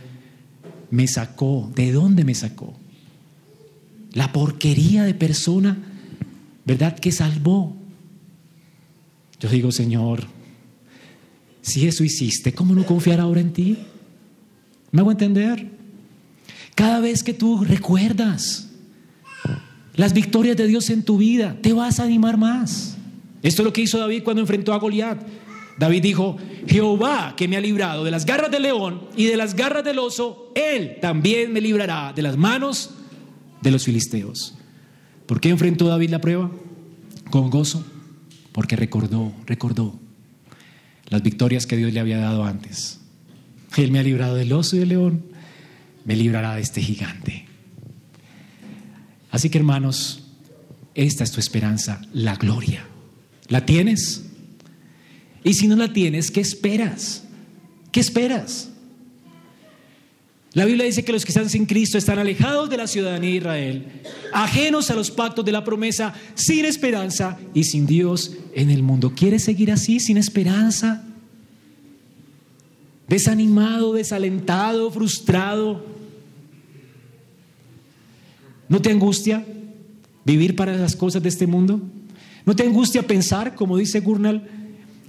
[0.90, 2.74] me sacó, ¿de dónde me sacó?
[4.14, 5.78] La porquería de persona,
[6.66, 6.98] ¿verdad?
[6.98, 7.78] Que salvó.
[9.40, 10.26] Yo digo, Señor,
[11.62, 13.78] si eso hiciste, ¿cómo no confiar ahora en ti?
[14.92, 15.70] ¿Me hago entender?
[16.76, 18.70] Cada vez que tú recuerdas
[19.96, 22.98] las victorias de Dios en tu vida, te vas a animar más.
[23.42, 25.22] Esto es lo que hizo David cuando enfrentó a Goliat.
[25.80, 29.56] David dijo, Jehová que me ha librado de las garras del león y de las
[29.56, 32.92] garras del oso, él también me librará de las manos
[33.62, 34.56] de los filisteos.
[35.26, 36.50] ¿Por qué enfrentó David la prueba?
[37.30, 37.86] con gozo,
[38.52, 40.00] porque recordó, recordó
[41.10, 43.00] las victorias que Dios le había dado antes.
[43.76, 45.24] Él me ha librado del oso y del león,
[46.06, 47.46] me librará de este gigante.
[49.30, 50.24] Así que hermanos,
[50.96, 52.88] esta es tu esperanza, la gloria.
[53.50, 54.26] ¿La tienes?
[55.44, 57.24] Y si no la tienes, ¿qué esperas?
[57.92, 58.70] ¿Qué esperas?
[60.54, 63.38] La Biblia dice que los que están sin Cristo están alejados de la ciudadanía de
[63.38, 63.86] Israel,
[64.34, 69.14] ajenos a los pactos de la promesa, sin esperanza y sin Dios en el mundo.
[69.16, 71.07] ¿Quieres seguir así, sin esperanza?
[73.08, 75.86] Desanimado, desalentado, frustrado.
[78.70, 79.46] ¿No te angustia
[80.26, 81.82] vivir para las cosas de este mundo?
[82.46, 84.50] ¿No te angustia pensar, como dice Gurnal,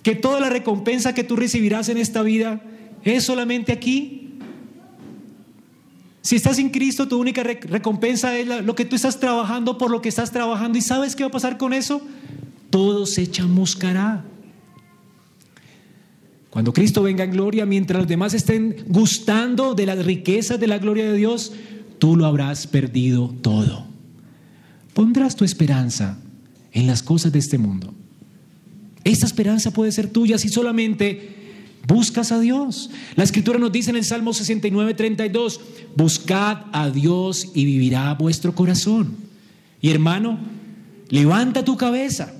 [0.03, 2.63] que toda la recompensa que tú recibirás en esta vida
[3.05, 4.39] es solamente aquí?
[6.23, 10.03] Si estás en Cristo, tu única recompensa es lo que tú estás trabajando por lo
[10.03, 10.79] que estás trabajando.
[10.79, 12.03] ¿Y sabes qué va a pasar con eso?
[12.71, 14.25] Todo se chamuscará.
[16.51, 20.79] Cuando Cristo venga en gloria, mientras los demás estén gustando de las riquezas de la
[20.79, 21.53] gloria de Dios,
[21.99, 23.87] tú lo habrás perdido todo.
[24.95, 26.19] Pondrás tu esperanza
[26.73, 27.93] en las cosas de este mundo.
[29.05, 31.37] Esta esperanza puede ser tuya si solamente
[31.87, 32.91] buscas a Dios.
[33.15, 35.61] La escritura nos dice en el Salmo 69, 32,
[35.97, 39.17] buscad a Dios y vivirá vuestro corazón.
[39.81, 40.39] Y hermano,
[41.09, 42.33] levanta tu cabeza.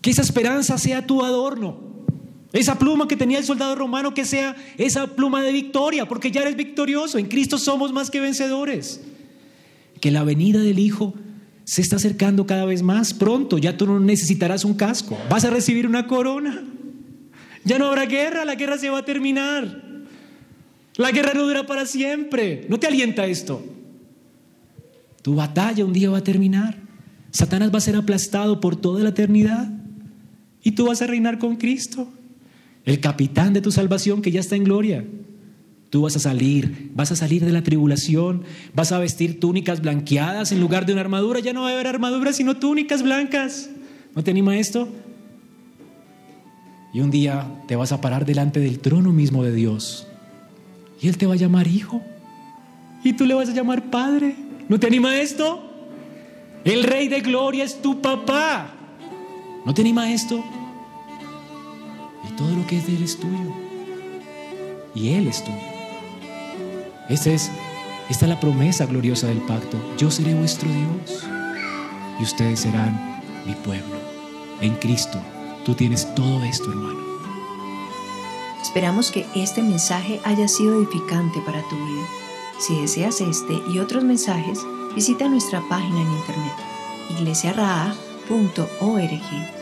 [0.00, 1.91] Que esa esperanza sea tu adorno.
[2.52, 6.42] Esa pluma que tenía el soldado romano, que sea esa pluma de victoria, porque ya
[6.42, 7.18] eres victorioso.
[7.18, 9.00] En Cristo somos más que vencedores.
[10.00, 11.14] Que la venida del Hijo
[11.64, 13.14] se está acercando cada vez más.
[13.14, 15.16] Pronto ya tú no necesitarás un casco.
[15.30, 16.62] Vas a recibir una corona.
[17.64, 19.82] Ya no habrá guerra, la guerra se va a terminar.
[20.96, 22.66] La guerra no dura para siempre.
[22.68, 23.64] ¿No te alienta esto?
[25.22, 26.76] Tu batalla un día va a terminar.
[27.30, 29.70] Satanás va a ser aplastado por toda la eternidad.
[30.62, 32.12] Y tú vas a reinar con Cristo.
[32.84, 35.04] El capitán de tu salvación que ya está en gloria.
[35.90, 40.50] Tú vas a salir, vas a salir de la tribulación, vas a vestir túnicas blanqueadas
[40.50, 41.40] en lugar de una armadura.
[41.40, 43.68] Ya no va a haber armadura, sino túnicas blancas.
[44.14, 44.88] ¿No te anima esto?
[46.94, 50.06] Y un día te vas a parar delante del trono mismo de Dios.
[51.00, 52.02] Y Él te va a llamar hijo.
[53.04, 54.34] Y tú le vas a llamar padre.
[54.68, 55.62] ¿No te anima esto?
[56.64, 58.74] El rey de gloria es tu papá.
[59.66, 60.42] ¿No te anima esto?
[62.42, 63.52] Todo lo que es de Él es tuyo.
[64.94, 65.56] Y Él es tuyo.
[67.08, 67.50] Esta es,
[68.08, 69.78] esta es la promesa gloriosa del pacto.
[69.96, 71.24] Yo seré vuestro Dios.
[72.18, 73.96] Y ustedes serán mi pueblo.
[74.60, 75.20] En Cristo
[75.64, 76.98] Tú tienes todo esto, hermano.
[78.60, 82.04] Esperamos que este mensaje haya sido edificante para tu vida.
[82.58, 84.58] Si deseas este y otros mensajes,
[84.96, 86.52] visita nuestra página en internet
[87.10, 89.61] iglesiaraa.org.